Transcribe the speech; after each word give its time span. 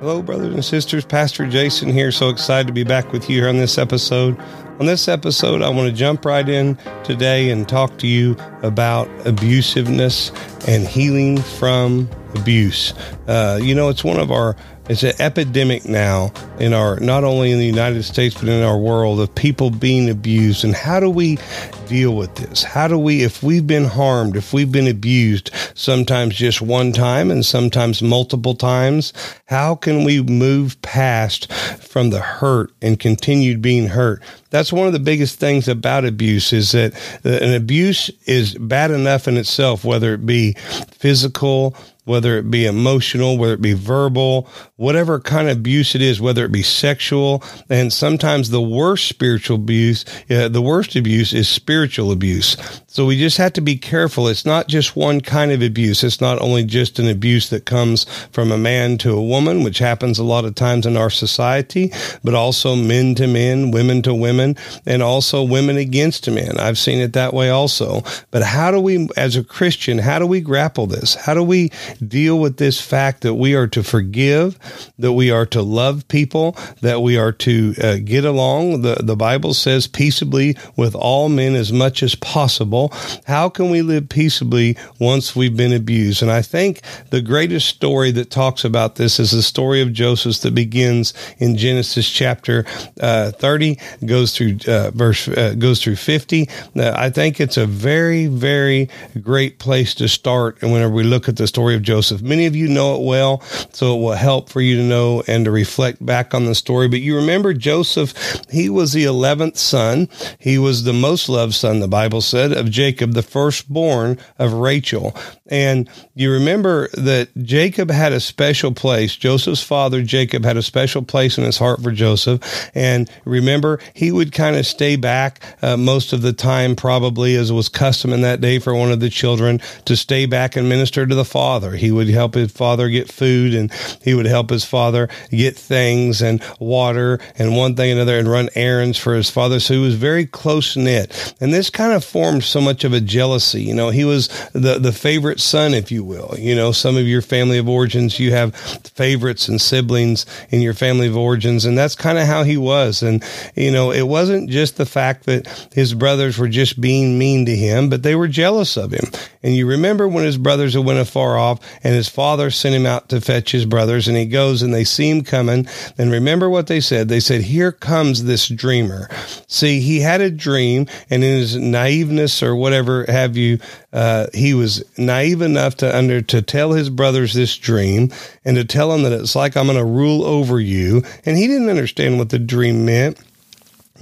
Hello, 0.00 0.20
brothers 0.20 0.52
and 0.52 0.64
sisters. 0.64 1.04
Pastor 1.04 1.46
Jason 1.46 1.88
here. 1.88 2.12
So 2.12 2.28
excited 2.28 2.66
to 2.66 2.74
be 2.74 2.84
back 2.84 3.10
with 3.10 3.30
you 3.30 3.40
here 3.40 3.48
on 3.48 3.56
this 3.56 3.78
episode. 3.78 4.38
On 4.78 4.86
this 4.86 5.08
episode, 5.08 5.62
I 5.62 5.70
want 5.70 5.88
to 5.88 5.96
jump 5.96 6.26
right 6.26 6.46
in 6.46 6.76
today 7.04 7.48
and 7.48 7.66
talk 7.66 7.96
to 8.00 8.06
you 8.06 8.36
about 8.62 9.08
abusiveness 9.20 10.30
and 10.68 10.86
healing 10.86 11.40
from 11.40 12.10
abuse. 12.34 12.92
Uh, 13.28 13.58
you 13.62 13.74
know, 13.74 13.88
it's 13.88 14.04
one 14.04 14.18
of 14.18 14.30
our 14.30 14.56
it's 14.88 15.02
an 15.02 15.14
epidemic 15.18 15.86
now 15.86 16.30
in 16.58 16.74
our 16.74 17.00
not 17.00 17.24
only 17.24 17.50
in 17.50 17.58
the 17.58 17.64
United 17.64 18.02
States 18.02 18.34
but 18.34 18.48
in 18.48 18.62
our 18.62 18.76
world 18.76 19.20
of 19.20 19.34
people 19.34 19.70
being 19.70 20.10
abused. 20.10 20.64
And 20.64 20.74
how 20.74 21.00
do 21.00 21.08
we 21.08 21.38
deal 21.86 22.16
with 22.16 22.34
this? 22.36 22.62
How 22.62 22.88
do 22.88 22.98
we, 22.98 23.22
if 23.22 23.42
we've 23.42 23.66
been 23.66 23.84
harmed, 23.84 24.36
if 24.36 24.52
we've 24.52 24.70
been 24.70 24.88
abused, 24.88 25.50
sometimes 25.74 26.36
just 26.36 26.60
one 26.62 26.92
time 26.92 27.30
and 27.30 27.44
sometimes 27.44 28.02
multiple 28.02 28.54
times, 28.54 29.12
how 29.46 29.74
can 29.74 30.04
we 30.04 30.22
move 30.22 30.80
past 30.82 31.52
from 31.52 32.10
the 32.10 32.20
hurt 32.20 32.72
and 32.82 32.98
continued 32.98 33.62
being 33.62 33.88
hurt? 33.88 34.22
That's 34.50 34.72
one 34.72 34.86
of 34.86 34.92
the 34.92 35.00
biggest 35.00 35.38
things 35.38 35.68
about 35.68 36.04
abuse 36.04 36.52
is 36.52 36.72
that 36.72 36.94
an 37.24 37.54
abuse 37.54 38.08
is 38.26 38.54
bad 38.54 38.90
enough 38.90 39.26
in 39.26 39.36
itself, 39.36 39.84
whether 39.84 40.14
it 40.14 40.24
be 40.24 40.52
physical, 40.92 41.76
whether 42.04 42.36
it 42.38 42.50
be 42.50 42.66
emotional, 42.66 43.38
whether 43.38 43.54
it 43.54 43.62
be 43.62 43.72
verbal, 43.72 44.48
whatever 44.76 45.18
kind 45.18 45.48
of 45.48 45.56
abuse 45.56 45.94
it 45.94 46.02
is, 46.02 46.20
whether 46.20 46.44
it 46.44 46.52
be 46.52 46.62
sexual, 46.62 47.42
and 47.68 47.92
sometimes 47.92 48.50
the 48.50 48.60
worst 48.60 49.08
spiritual 49.08 49.56
abuse, 49.56 50.04
uh, 50.30 50.48
the 50.48 50.62
worst 50.62 50.96
abuse 50.96 51.32
is 51.32 51.48
spiritual 51.48 51.73
abuse. 51.82 52.56
So 52.86 53.06
we 53.06 53.18
just 53.18 53.38
have 53.38 53.52
to 53.54 53.60
be 53.60 53.76
careful. 53.76 54.28
It's 54.28 54.46
not 54.46 54.68
just 54.68 54.94
one 54.94 55.20
kind 55.20 55.50
of 55.50 55.62
abuse. 55.62 56.04
It's 56.04 56.20
not 56.20 56.40
only 56.40 56.64
just 56.64 56.98
an 56.98 57.08
abuse 57.08 57.50
that 57.50 57.66
comes 57.66 58.04
from 58.30 58.52
a 58.52 58.58
man 58.58 58.98
to 58.98 59.12
a 59.12 59.22
woman, 59.22 59.64
which 59.64 59.78
happens 59.78 60.18
a 60.18 60.24
lot 60.24 60.44
of 60.44 60.54
times 60.54 60.86
in 60.86 60.96
our 60.96 61.10
society, 61.10 61.92
but 62.22 62.34
also 62.34 62.76
men 62.76 63.14
to 63.16 63.26
men, 63.26 63.72
women 63.72 64.02
to 64.02 64.14
women, 64.14 64.56
and 64.86 65.02
also 65.02 65.42
women 65.42 65.76
against 65.76 66.30
men. 66.30 66.58
I've 66.60 66.78
seen 66.78 67.00
it 67.00 67.14
that 67.14 67.34
way 67.34 67.50
also. 67.50 68.02
But 68.30 68.42
how 68.42 68.70
do 68.70 68.78
we, 68.78 69.08
as 69.16 69.36
a 69.36 69.42
Christian, 69.42 69.98
how 69.98 70.18
do 70.20 70.26
we 70.26 70.40
grapple 70.40 70.86
this? 70.86 71.16
How 71.16 71.34
do 71.34 71.42
we 71.42 71.70
deal 72.06 72.38
with 72.38 72.58
this 72.58 72.80
fact 72.80 73.22
that 73.22 73.34
we 73.34 73.54
are 73.54 73.66
to 73.68 73.82
forgive, 73.82 74.58
that 74.98 75.12
we 75.12 75.30
are 75.30 75.46
to 75.46 75.62
love 75.62 76.06
people, 76.08 76.56
that 76.80 77.02
we 77.02 77.16
are 77.16 77.32
to 77.32 77.74
uh, 77.82 77.96
get 78.04 78.24
along. 78.24 78.82
The, 78.82 78.96
the 79.02 79.16
Bible 79.16 79.54
says 79.54 79.86
peaceably 79.86 80.56
with 80.76 80.94
all 80.94 81.28
men 81.28 81.54
as 81.64 81.72
much 81.72 82.02
as 82.02 82.14
possible. 82.14 82.92
How 83.26 83.48
can 83.48 83.70
we 83.70 83.80
live 83.80 84.10
peaceably 84.10 84.76
once 84.98 85.34
we've 85.34 85.56
been 85.56 85.72
abused? 85.72 86.20
And 86.20 86.30
I 86.30 86.42
think 86.42 86.82
the 87.08 87.22
greatest 87.22 87.68
story 87.68 88.10
that 88.10 88.30
talks 88.30 88.64
about 88.64 88.96
this 88.96 89.18
is 89.18 89.30
the 89.30 89.42
story 89.42 89.80
of 89.80 89.94
Joseph 89.94 90.40
that 90.40 90.54
begins 90.54 91.14
in 91.38 91.56
Genesis 91.56 92.10
chapter 92.10 92.66
uh, 93.00 93.30
30, 93.30 93.78
goes 94.04 94.36
through 94.36 94.58
uh, 94.68 94.90
verse, 94.90 95.26
uh, 95.28 95.54
goes 95.58 95.82
through 95.82 95.96
50. 95.96 96.48
Uh, 96.76 96.92
I 96.94 97.08
think 97.08 97.40
it's 97.40 97.56
a 97.56 97.66
very, 97.66 98.26
very 98.26 98.90
great 99.22 99.58
place 99.58 99.94
to 99.94 100.08
start. 100.08 100.62
And 100.62 100.70
whenever 100.70 100.92
we 100.92 101.02
look 101.02 101.28
at 101.28 101.36
the 101.36 101.46
story 101.46 101.76
of 101.76 101.82
Joseph. 101.82 102.20
Many 102.20 102.46
of 102.46 102.56
you 102.56 102.68
know 102.68 102.96
it 102.96 103.06
well, 103.06 103.40
so 103.72 103.96
it 103.96 104.00
will 104.00 104.12
help 104.12 104.50
for 104.50 104.60
you 104.60 104.76
to 104.76 104.82
know 104.82 105.22
and 105.26 105.44
to 105.44 105.50
reflect 105.50 106.04
back 106.04 106.34
on 106.34 106.44
the 106.44 106.54
story. 106.54 106.88
But 106.88 107.00
you 107.00 107.16
remember 107.16 107.54
Joseph, 107.54 108.12
he 108.50 108.68
was 108.68 108.92
the 108.92 109.04
11th 109.04 109.56
son. 109.56 110.08
He 110.38 110.58
was 110.58 110.82
the 110.82 110.92
most 110.92 111.28
loved 111.28 111.53
son, 111.54 111.80
the 111.80 111.88
Bible 111.88 112.20
said, 112.20 112.52
of 112.52 112.70
Jacob, 112.70 113.12
the 113.12 113.22
firstborn 113.22 114.18
of 114.38 114.52
Rachel. 114.52 115.16
And 115.46 115.88
you 116.14 116.30
remember 116.30 116.88
that 116.94 117.28
Jacob 117.42 117.90
had 117.90 118.12
a 118.12 118.20
special 118.20 118.72
place. 118.72 119.16
Joseph's 119.16 119.62
father, 119.62 120.02
Jacob, 120.02 120.44
had 120.44 120.56
a 120.56 120.62
special 120.62 121.02
place 121.02 121.36
in 121.38 121.44
his 121.44 121.58
heart 121.58 121.82
for 121.82 121.90
Joseph. 121.90 122.70
And 122.74 123.10
remember, 123.24 123.80
he 123.92 124.12
would 124.12 124.32
kind 124.32 124.56
of 124.56 124.66
stay 124.66 124.96
back 124.96 125.42
uh, 125.62 125.76
most 125.76 126.12
of 126.12 126.22
the 126.22 126.32
time, 126.32 126.76
probably 126.76 127.36
as 127.36 127.52
was 127.52 127.68
custom 127.68 128.12
in 128.12 128.22
that 128.22 128.40
day 128.40 128.58
for 128.58 128.74
one 128.74 128.92
of 128.92 129.00
the 129.00 129.10
children 129.10 129.60
to 129.84 129.96
stay 129.96 130.26
back 130.26 130.56
and 130.56 130.68
minister 130.68 131.06
to 131.06 131.14
the 131.14 131.24
father. 131.24 131.72
He 131.72 131.90
would 131.90 132.08
help 132.08 132.34
his 132.34 132.52
father 132.52 132.88
get 132.88 133.10
food 133.10 133.54
and 133.54 133.72
he 134.02 134.14
would 134.14 134.26
help 134.26 134.50
his 134.50 134.64
father 134.64 135.08
get 135.30 135.56
things 135.56 136.22
and 136.22 136.42
water 136.58 137.18
and 137.36 137.56
one 137.56 137.74
thing 137.76 137.90
and 137.90 138.00
another 138.00 138.18
and 138.18 138.28
run 138.28 138.48
errands 138.54 138.98
for 138.98 139.14
his 139.14 139.30
father. 139.30 139.60
So 139.60 139.74
he 139.74 139.80
was 139.80 139.94
very 139.94 140.26
close 140.26 140.76
knit. 140.76 141.34
And 141.44 141.52
this 141.52 141.68
kind 141.68 141.92
of 141.92 142.02
formed 142.02 142.42
so 142.42 142.58
much 142.58 142.84
of 142.84 142.94
a 142.94 143.02
jealousy. 143.02 143.60
You 143.60 143.74
know, 143.74 143.90
he 143.90 144.06
was 144.06 144.28
the, 144.54 144.78
the 144.78 144.92
favorite 144.92 145.40
son, 145.40 145.74
if 145.74 145.92
you 145.92 146.02
will. 146.02 146.34
You 146.38 146.54
know, 146.54 146.72
some 146.72 146.96
of 146.96 147.06
your 147.06 147.20
family 147.20 147.58
of 147.58 147.68
origins, 147.68 148.18
you 148.18 148.30
have 148.30 148.56
favorites 148.56 149.46
and 149.46 149.60
siblings 149.60 150.24
in 150.48 150.62
your 150.62 150.72
family 150.72 151.06
of 151.06 151.18
origins. 151.18 151.66
And 151.66 151.76
that's 151.76 151.96
kind 151.96 152.16
of 152.16 152.26
how 152.26 152.44
he 152.44 152.56
was. 152.56 153.02
And, 153.02 153.22
you 153.54 153.70
know, 153.70 153.90
it 153.90 154.08
wasn't 154.08 154.48
just 154.48 154.78
the 154.78 154.86
fact 154.86 155.26
that 155.26 155.68
his 155.74 155.92
brothers 155.92 156.38
were 156.38 156.48
just 156.48 156.80
being 156.80 157.18
mean 157.18 157.44
to 157.44 157.54
him, 157.54 157.90
but 157.90 158.02
they 158.02 158.14
were 158.14 158.26
jealous 158.26 158.78
of 158.78 158.92
him. 158.92 159.04
And 159.42 159.54
you 159.54 159.66
remember 159.66 160.08
when 160.08 160.24
his 160.24 160.38
brothers 160.38 160.78
went 160.78 160.98
afar 160.98 161.36
off 161.36 161.60
and 161.84 161.94
his 161.94 162.08
father 162.08 162.50
sent 162.50 162.74
him 162.74 162.86
out 162.86 163.10
to 163.10 163.20
fetch 163.20 163.52
his 163.52 163.66
brothers 163.66 164.08
and 164.08 164.16
he 164.16 164.24
goes 164.24 164.62
and 164.62 164.72
they 164.72 164.84
see 164.84 165.10
him 165.10 165.22
coming. 165.22 165.68
And 165.98 166.10
remember 166.10 166.48
what 166.48 166.68
they 166.68 166.80
said? 166.80 167.10
They 167.10 167.20
said, 167.20 167.42
here 167.42 167.70
comes 167.70 168.24
this 168.24 168.48
dreamer. 168.48 169.10
See, 169.46 169.80
he 169.80 170.00
had 170.00 170.22
a 170.22 170.30
dream 170.30 170.86
and 171.10 171.22
in 171.22 171.33
his 171.34 171.56
naiveness 171.56 172.42
or 172.42 172.56
whatever 172.56 173.04
have 173.08 173.36
you, 173.36 173.58
uh, 173.92 174.26
he 174.32 174.54
was 174.54 174.84
naive 174.98 175.42
enough 175.42 175.76
to 175.76 175.96
under, 175.96 176.22
to 176.22 176.42
tell 176.42 176.72
his 176.72 176.90
brothers 176.90 177.34
this 177.34 177.56
dream 177.56 178.10
and 178.44 178.56
to 178.56 178.64
tell 178.64 178.90
them 178.90 179.02
that 179.02 179.12
it's 179.12 179.36
like 179.36 179.56
I'm 179.56 179.66
going 179.66 179.78
to 179.78 179.84
rule 179.84 180.24
over 180.24 180.60
you. 180.60 181.02
And 181.24 181.36
he 181.36 181.46
didn't 181.46 181.68
understand 181.68 182.18
what 182.18 182.30
the 182.30 182.38
dream 182.38 182.84
meant 182.84 183.18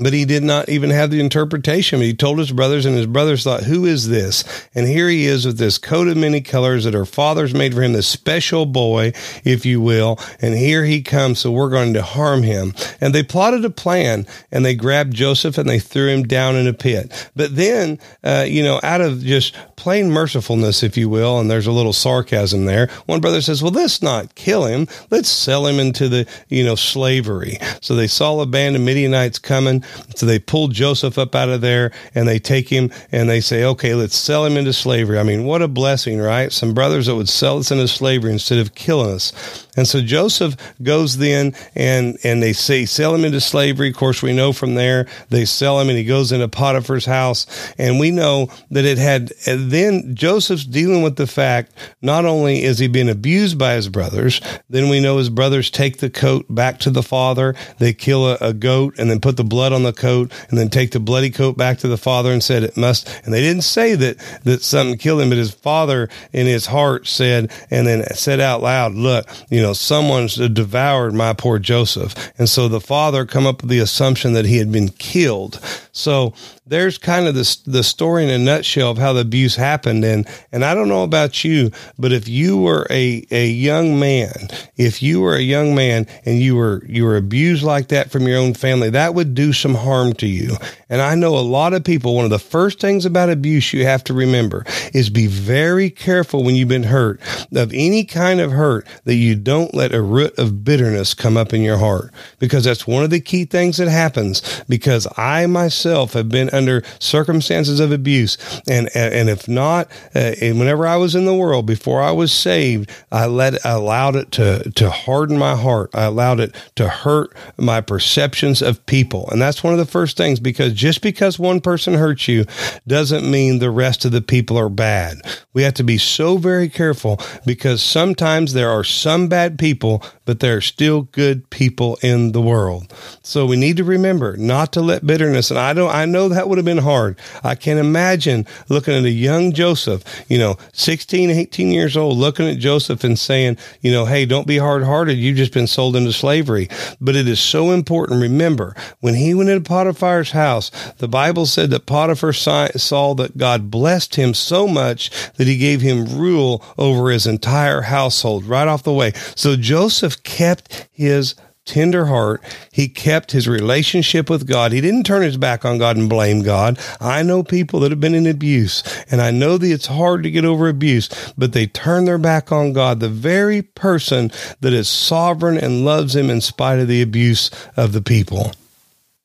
but 0.00 0.14
he 0.14 0.25
did 0.25 0.42
not 0.42 0.70
even 0.70 0.88
have 0.88 1.10
the 1.10 1.20
interpretation. 1.20 2.00
He 2.00 2.14
told 2.14 2.38
his 2.38 2.50
brothers, 2.50 2.86
and 2.86 2.97
his 2.97 3.06
brothers 3.06 3.44
thought, 3.44 3.64
Who 3.64 3.84
is 3.84 4.08
this? 4.08 4.42
And 4.75 4.86
here 4.86 5.08
he 5.08 5.26
is 5.26 5.44
with 5.44 5.58
this 5.58 5.76
coat 5.76 6.08
of 6.08 6.16
many 6.16 6.41
colors 6.41 6.84
that 6.84 6.94
her 6.94 7.04
father's 7.04 7.53
made 7.53 7.75
for 7.75 7.82
him, 7.82 7.92
this 7.92 8.08
special 8.08 8.64
boy, 8.64 9.12
if 9.44 9.66
you 9.66 9.82
will. 9.82 10.19
And 10.41 10.54
here 10.54 10.84
he 10.84 11.03
comes, 11.03 11.41
so 11.41 11.53
we're 11.53 11.69
going 11.69 11.92
to 11.92 12.03
harm 12.03 12.42
him. 12.42 12.72
And 13.03 13.14
they 13.14 13.22
plotted 13.22 13.66
a 13.66 13.70
plan, 13.70 14.26
and 14.50 14.64
they 14.64 14.75
grabbed 14.75 15.12
Joseph 15.12 15.58
and 15.58 15.69
they 15.69 15.78
threw 15.78 16.09
him 16.09 16.22
down 16.22 16.56
in 16.56 16.66
a 16.66 16.72
pit. 16.72 17.30
But 17.36 17.54
then, 17.54 17.98
uh, 18.24 18.47
you 18.48 18.62
know, 18.62 18.80
out 18.82 19.03
of 19.03 19.22
just 19.22 19.54
plain 19.82 20.10
mercifulness, 20.10 20.84
if 20.84 20.97
you 20.97 21.09
will, 21.09 21.41
and 21.41 21.50
there's 21.50 21.66
a 21.66 21.72
little 21.72 21.93
sarcasm 21.93 22.66
there, 22.66 22.87
one 23.06 23.20
brother 23.20 23.43
says, 23.43 23.65
Well, 23.65 23.72
let's 23.72 24.00
not 24.00 24.37
kill 24.37 24.65
him. 24.65 24.87
Let's 25.10 25.28
sell 25.28 25.66
him 25.66 25.81
into 25.81 26.09
the, 26.09 26.28
you 26.48 26.62
know, 26.62 26.76
slavery. 26.76 27.59
So 27.81 27.97
they 27.97 28.06
saw 28.06 28.38
a 28.38 28.47
band 28.47 28.76
of 28.76 28.82
Midianites 28.82 29.41
coming 29.41 29.82
so 30.15 30.25
they 30.26 30.38
pull 30.38 30.69
Joseph 30.69 31.19
up 31.19 31.34
out 31.34 31.48
of 31.48 31.62
there 31.62 31.91
and 32.15 32.28
they 32.28 32.38
take 32.38 32.69
him 32.69 32.92
and 33.10 33.28
they 33.28 33.41
say, 33.41 33.65
okay, 33.65 33.97
let's 33.97 34.16
sell 34.16 34.44
him 34.44 34.56
into 34.56 34.72
slavery. 34.72 35.19
I 35.19 35.25
mean, 35.25 35.44
what 35.44 35.62
a 35.62 35.69
blessing, 35.69 36.21
right? 36.21 36.53
Some 36.53 36.75
brothers 36.75 37.06
that 37.06 37.16
would 37.16 37.28
sell 37.28 37.59
us 37.59 37.72
into 37.72 37.88
slavery 37.88 38.32
instead 38.32 38.59
of 38.59 38.76
killing 38.76 39.10
us. 39.10 39.66
And 39.76 39.88
so 39.88 40.00
Joseph 40.00 40.56
goes 40.82 41.16
then 41.16 41.54
and, 41.75 42.19
and 42.22 42.42
they 42.42 42.53
say, 42.53 42.84
sell 42.84 43.15
him 43.15 43.25
into 43.25 43.41
slavery. 43.41 43.88
Of 43.88 43.97
course, 43.97 44.22
we 44.22 44.32
know 44.32 44.53
from 44.53 44.75
there 44.75 45.09
they 45.31 45.44
sell 45.44 45.81
him 45.81 45.88
and 45.88 45.98
he 45.98 46.04
goes 46.04 46.31
into 46.31 46.47
Potiphar's 46.47 47.06
house. 47.06 47.47
And 47.78 47.98
we 47.98 48.10
know 48.10 48.48
that 48.71 48.84
it 48.84 48.98
had, 48.98 49.32
then 49.72 50.15
Joseph's 50.15 50.65
dealing 50.65 51.03
with 51.03 51.16
the 51.16 51.27
fact, 51.27 51.72
not 52.00 52.25
only 52.25 52.62
is 52.62 52.78
he 52.78 52.88
being 52.88 53.09
abused 53.09 53.59
by 53.59 53.75
his 53.75 53.88
brothers, 53.88 54.41
then 54.69 54.88
we 54.88 55.00
know 55.00 55.19
his 55.19 55.31
brothers 55.31 55.71
take 55.71 55.99
the 55.99 56.10
coat 56.10 56.47
back 56.49 56.78
to 56.81 56.91
the 56.91 57.03
father. 57.03 57.55
They 57.78 57.93
kill 57.93 58.28
a, 58.28 58.37
a 58.41 58.53
goat 58.53 58.94
and 58.99 59.10
then 59.10 59.21
put 59.21 59.37
the 59.37 59.44
blood 59.44 59.72
on 59.72 59.83
the 59.83 59.93
coat 59.93 60.33
and 60.49 60.59
then 60.59 60.69
take 60.69 60.93
the 60.93 61.00
bloody 61.00 61.31
coat 61.31 61.56
back 61.56 61.78
to 61.78 61.88
the 61.88 61.97
father 61.97 62.33
and 62.33 62.43
said 62.43 62.62
it 62.62 62.77
must, 62.77 63.09
and 63.25 63.33
they 63.33 63.41
didn't 63.41 63.62
say 63.62 63.94
that, 63.94 64.19
that 64.44 64.62
something 64.62 64.99
killed 64.99 65.21
him, 65.21 65.28
but 65.28 65.38
his 65.38 65.53
father 65.53 66.09
in 66.33 66.47
his 66.47 66.66
heart 66.66 67.07
said, 67.07 67.51
and 67.71 67.86
then 67.86 68.04
said 68.15 68.41
out 68.41 68.63
loud, 68.63 68.92
look, 68.95 69.28
you 69.51 69.60
know, 69.60 69.72
someone's 69.72 70.36
devoured 70.36 71.15
my 71.15 71.33
poor 71.33 71.59
Joseph. 71.59 72.15
And 72.39 72.48
so 72.48 72.69
the 72.69 72.80
father 72.80 73.24
come 73.24 73.47
up 73.47 73.63
with 73.63 73.71
the 73.71 73.78
assumption 73.78 74.33
that 74.34 74.47
he 74.47 74.59
had 74.59 74.71
been 74.71 74.89
killed. 74.91 75.60
So 75.92 76.34
there's 76.72 76.97
kind 76.97 77.28
of 77.28 77.34
the, 77.34 77.59
the 77.66 77.83
story 77.83 78.24
in 78.24 78.30
a 78.30 78.39
nutshell 78.39 78.91
of 78.91 78.97
how 78.97 79.13
the 79.13 79.21
abuse 79.21 79.54
happened. 79.57 80.04
And, 80.07 80.27
and 80.53 80.65
I 80.65 80.74
don't 80.74 80.89
know 80.89 81.03
about 81.03 81.45
you, 81.45 81.71
but 81.98 82.13
if 82.13 82.28
you 82.28 82.57
were 82.57 82.86
a, 82.89 83.27
a 83.30 83.47
young 83.47 84.01
man, 84.01 84.33
if 84.78 85.03
you 85.03 85.21
were 85.21 85.34
a 85.34 85.42
young 85.42 85.74
man 85.74 86.07
and 86.24 86.39
you 86.39 86.57
were, 86.57 86.83
you 86.86 87.04
were 87.04 87.19
abused 87.19 87.63
like 87.63 87.89
that 87.89 88.10
from 88.10 88.27
your 88.27 88.39
own 88.39 88.54
family, 88.54 88.89
that 88.89 89.15
would 89.15 89.34
do 89.34 89.53
some 89.53 89.74
harm 89.74 90.15
to 90.15 90.27
you. 90.27 90.57
And 90.89 91.03
I 91.03 91.15
know 91.15 91.36
a 91.36 91.41
lot 91.41 91.74
of 91.74 91.84
people, 91.84 92.15
one 92.15 92.24
of 92.24 92.30
the 92.30 92.39
first 92.39 92.80
things 92.80 93.04
about 93.04 93.28
abuse 93.28 93.74
you 93.74 93.84
have 93.84 94.03
to 94.04 94.15
remember 94.15 94.65
is 94.95 95.10
be 95.10 95.27
very 95.27 95.91
careful 95.91 96.42
when 96.42 96.54
you've 96.54 96.69
been 96.69 96.84
hurt 96.84 97.21
of 97.54 97.71
any 97.74 98.04
kind 98.04 98.41
of 98.41 98.51
hurt 98.51 98.86
that 99.04 99.15
you 99.15 99.34
don't 99.34 99.74
let 99.74 99.95
a 99.95 100.01
root 100.01 100.39
of 100.39 100.65
bitterness 100.65 101.13
come 101.13 101.36
up 101.36 101.53
in 101.53 101.60
your 101.60 101.78
heart 101.78 102.13
because 102.39 102.65
that's 102.65 102.86
one 102.86 103.04
of 103.04 103.10
the 103.10 103.21
key 103.21 103.45
things 103.45 103.77
that 103.77 103.89
happens 103.89 104.63
because 104.71 105.07
I 105.19 105.45
myself 105.47 106.15
have 106.15 106.30
been 106.30 106.48
under 106.62 106.82
circumstances 106.98 107.80
of 107.80 107.92
abuse. 107.92 108.38
And, 108.68 108.88
and 108.94 109.28
if 109.28 109.48
not, 109.48 109.91
uh, 110.14 110.34
and 110.41 110.59
whenever 110.59 110.86
I 110.86 110.97
was 110.97 111.14
in 111.14 111.24
the 111.24 111.34
world 111.34 111.66
before 111.66 112.03
I 112.03 112.10
was 112.12 112.32
saved, 112.32 112.91
I 113.10 113.26
let 113.26 113.64
I 113.66 113.70
allowed 113.70 114.16
it 114.16 114.32
to 114.32 114.70
to 114.70 114.91
harden 114.91 115.38
my 115.38 115.56
heart. 115.56 115.91
I 115.94 116.04
allowed 116.04 116.41
it 116.41 116.54
to 116.76 116.88
hurt 116.88 117.34
my 117.56 117.80
perceptions 117.80 118.62
of 118.62 118.84
people, 118.86 119.28
and 119.30 119.41
that's 119.41 119.64
one 119.64 119.72
of 119.72 119.78
the 119.78 119.86
first 119.86 120.16
things. 120.16 120.41
Because 120.41 120.72
just 120.72 121.03
because 121.03 121.38
one 121.38 121.60
person 121.60 121.94
hurts 121.94 122.28
you 122.28 122.44
doesn't 122.86 123.28
mean 123.28 123.59
the 123.59 123.70
rest 123.70 124.04
of 124.04 124.12
the 124.12 124.22
people 124.22 124.59
are 124.59 124.68
bad. 124.68 125.18
We 125.53 125.62
have 125.62 125.74
to 125.74 125.84
be 125.84 125.98
so 125.98 126.36
very 126.36 126.68
careful 126.68 127.20
because 127.44 127.82
sometimes 127.82 128.53
there 128.53 128.70
are 128.70 128.84
some 128.84 129.28
bad 129.28 129.59
people, 129.59 130.03
but 130.24 130.41
there 130.41 130.56
are 130.56 130.62
still 130.62 131.03
good 131.03 131.48
people 131.50 131.98
in 132.03 132.32
the 132.32 132.41
world. 132.41 132.92
So 133.22 133.47
we 133.47 133.56
need 133.56 133.76
to 133.76 133.84
remember 133.84 134.36
not 134.36 134.72
to 134.72 134.80
let 134.80 135.06
bitterness. 135.06 135.50
And 135.50 135.59
I 135.59 135.72
don't. 135.72 135.91
I 135.91 136.04
know 136.04 136.28
that 136.28 136.41
would 136.48 136.59
have 136.59 136.65
been 136.65 136.78
hard. 136.78 137.18
I 137.42 137.54
can 137.54 137.78
imagine 137.78 138.47
looking 138.68 138.94
at 138.94 139.04
a 139.04 139.10
young 139.10 139.53
Joseph, 139.53 140.04
you 140.28 140.39
know, 140.39 140.56
16, 140.72 141.30
18 141.30 141.71
years 141.71 141.97
old, 141.97 142.18
looking 142.18 142.48
at 142.48 142.59
Joseph 142.59 143.04
and 143.04 143.18
saying, 143.18 143.56
you 143.80 143.91
know, 143.91 144.06
hey, 144.06 144.27
don't 144.27 144.47
be 144.47 144.59
hard 144.59 144.84
hearted. 144.84 145.18
You've 145.18 145.36
just 145.36 145.53
been 145.53 145.66
sold 145.66 145.97
into 145.97 146.12
slavery. 146.12 146.68
But 147.00 147.16
it 147.16 147.28
is 147.28 147.41
so 147.41 147.71
important. 147.71 148.21
Remember, 148.21 148.74
when 149.00 149.15
he 149.15 149.34
went 149.34 149.50
into 149.50 149.68
Potiphar's 149.68 150.33
house, 150.33 150.71
the 150.98 151.09
Bible 151.09 151.47
said 151.47 151.71
that 151.71 151.86
Potiphar 151.86 152.33
saw 152.33 153.15
that 153.15 153.36
God 153.36 153.71
blessed 153.71 154.15
him 154.16 154.34
so 154.34 154.66
much 154.66 155.10
that 155.34 155.47
he 155.47 155.56
gave 155.56 155.80
him 155.80 156.18
rule 156.18 156.65
over 156.78 157.10
his 157.10 157.27
entire 157.27 157.83
household 157.83 158.45
right 158.45 158.68
off 158.68 158.83
the 158.83 158.92
way. 158.92 159.12
So 159.34 159.56
Joseph 159.56 160.22
kept 160.22 160.88
his 160.92 161.34
tender 161.64 162.06
heart. 162.06 162.42
He 162.72 162.88
kept 162.88 163.32
his 163.32 163.48
relationship 163.48 164.28
with 164.28 164.47
God. 164.47 164.72
He 164.72 164.80
didn't 164.80 165.04
turn 165.04 165.22
his 165.22 165.36
back 165.36 165.64
on 165.64 165.78
God 165.78 165.97
and 165.97 166.09
blame 166.09 166.42
God. 166.42 166.78
I 167.00 167.22
know 167.22 167.42
people 167.42 167.80
that 167.80 167.91
have 167.91 168.00
been 168.00 168.14
in 168.14 168.26
abuse, 168.26 168.82
and 169.10 169.20
I 169.20 169.30
know 169.30 169.59
that 169.59 169.70
it's 169.70 169.86
hard 169.86 170.22
to 170.22 170.30
get 170.30 170.44
over 170.44 170.68
abuse, 170.68 171.09
but 171.36 171.53
they 171.53 171.66
turn 171.66 172.04
their 172.04 172.18
back 172.18 172.53
on 172.53 172.72
God, 172.72 173.00
the 173.00 173.09
very 173.09 173.62
person 173.62 174.30
that 174.60 174.72
is 174.72 174.88
sovereign 174.88 175.59
and 175.59 175.84
loves 175.84 176.16
him 176.16 176.30
in 176.30 176.41
spite 176.41 176.78
of 176.78 176.88
the 176.88 177.03
abuse 177.03 177.50
of 177.76 177.92
the 177.92 178.03
people. 178.03 178.53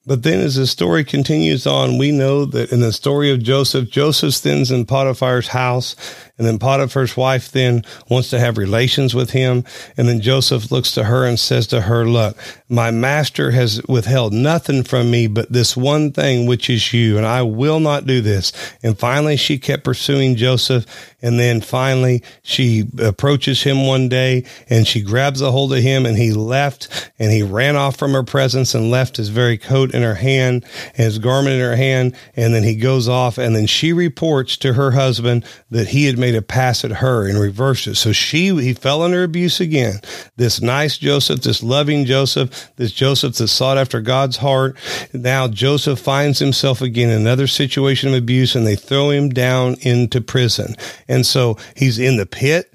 But 0.07 0.23
then 0.23 0.39
as 0.39 0.55
the 0.55 0.65
story 0.65 1.03
continues 1.03 1.67
on, 1.67 1.97
we 1.97 2.11
know 2.11 2.45
that 2.45 2.71
in 2.71 2.79
the 2.79 2.93
story 2.93 3.29
of 3.29 3.43
Joseph, 3.43 3.89
Joseph 3.89 4.33
sins 4.33 4.71
in 4.71 4.85
Potiphar's 4.85 5.49
house 5.49 5.97
and 6.37 6.45
then 6.45 6.59
Potiphar's 6.59 7.17
wife 7.17 7.51
then 7.51 7.83
wants 8.09 8.29
to 8.29 8.39
have 8.39 8.57
relations 8.57 9.15
with 9.15 9.31
him. 9.31 9.63
And 9.97 10.07
then 10.07 10.21
Joseph 10.21 10.71
looks 10.71 10.91
to 10.91 11.05
her 11.05 11.25
and 11.25 11.39
says 11.39 11.65
to 11.67 11.81
her, 11.81 12.05
look, 12.05 12.37
my 12.69 12.91
master 12.91 13.51
has 13.51 13.81
withheld 13.87 14.33
nothing 14.33 14.83
from 14.83 15.09
me 15.09 15.27
but 15.27 15.51
this 15.51 15.75
one 15.75 16.11
thing, 16.11 16.45
which 16.45 16.69
is 16.69 16.93
you. 16.93 17.17
And 17.17 17.25
I 17.25 17.41
will 17.41 17.79
not 17.79 18.05
do 18.05 18.21
this. 18.21 18.51
And 18.83 18.97
finally, 18.97 19.35
she 19.35 19.57
kept 19.57 19.83
pursuing 19.83 20.35
Joseph. 20.35 20.85
And 21.23 21.39
then 21.39 21.61
finally, 21.61 22.21
she 22.43 22.85
approaches 22.99 23.63
him 23.63 23.87
one 23.87 24.07
day 24.07 24.45
and 24.69 24.85
she 24.85 25.01
grabs 25.01 25.41
a 25.41 25.51
hold 25.51 25.73
of 25.73 25.79
him 25.79 26.05
and 26.05 26.15
he 26.15 26.31
left 26.33 27.11
and 27.17 27.31
he 27.31 27.41
ran 27.41 27.75
off 27.75 27.97
from 27.97 28.13
her 28.13 28.21
presence 28.21 28.75
and 28.75 28.91
left 28.91 29.17
his 29.17 29.29
very 29.29 29.57
coat 29.57 29.95
in 29.97 30.03
her 30.03 30.15
hand 30.15 30.63
and 30.95 31.05
his 31.05 31.19
garment 31.19 31.55
in 31.55 31.61
her 31.61 31.75
hand. 31.75 32.15
And 32.35 32.53
then 32.53 32.63
he 32.63 32.75
goes 32.75 33.09
off 33.09 33.37
and 33.37 33.55
then 33.55 33.67
she 33.67 33.91
reports 33.91 34.55
to 34.57 34.73
her 34.73 34.91
husband 34.91 35.43
that 35.71 35.89
he 35.89 36.05
had 36.05 36.17
made 36.17 36.35
a 36.35 36.41
pass 36.41 36.85
at 36.85 36.91
her 36.91 37.27
and 37.27 37.39
reversed 37.39 37.87
it. 37.87 37.95
So 37.95 38.11
she, 38.13 38.55
he 38.55 38.73
fell 38.73 39.01
under 39.01 39.23
abuse 39.23 39.59
again. 39.59 39.99
This 40.37 40.61
nice 40.61 40.97
Joseph, 40.97 41.41
this 41.41 41.63
loving 41.63 42.05
Joseph, 42.05 42.71
this 42.75 42.91
Joseph 42.91 43.35
that 43.35 43.47
sought 43.47 43.77
after 43.77 43.99
God's 43.99 44.37
heart. 44.37 44.77
Now 45.11 45.47
Joseph 45.47 45.99
finds 45.99 46.39
himself 46.39 46.81
again 46.81 47.09
in 47.09 47.19
another 47.19 47.47
situation 47.47 48.09
of 48.09 48.15
abuse 48.15 48.55
and 48.55 48.65
they 48.65 48.75
throw 48.75 49.09
him 49.09 49.29
down 49.29 49.75
into 49.81 50.21
prison. 50.21 50.75
And 51.07 51.25
so 51.25 51.57
he's 51.75 51.99
in 51.99 52.17
the 52.17 52.25
pit 52.25 52.71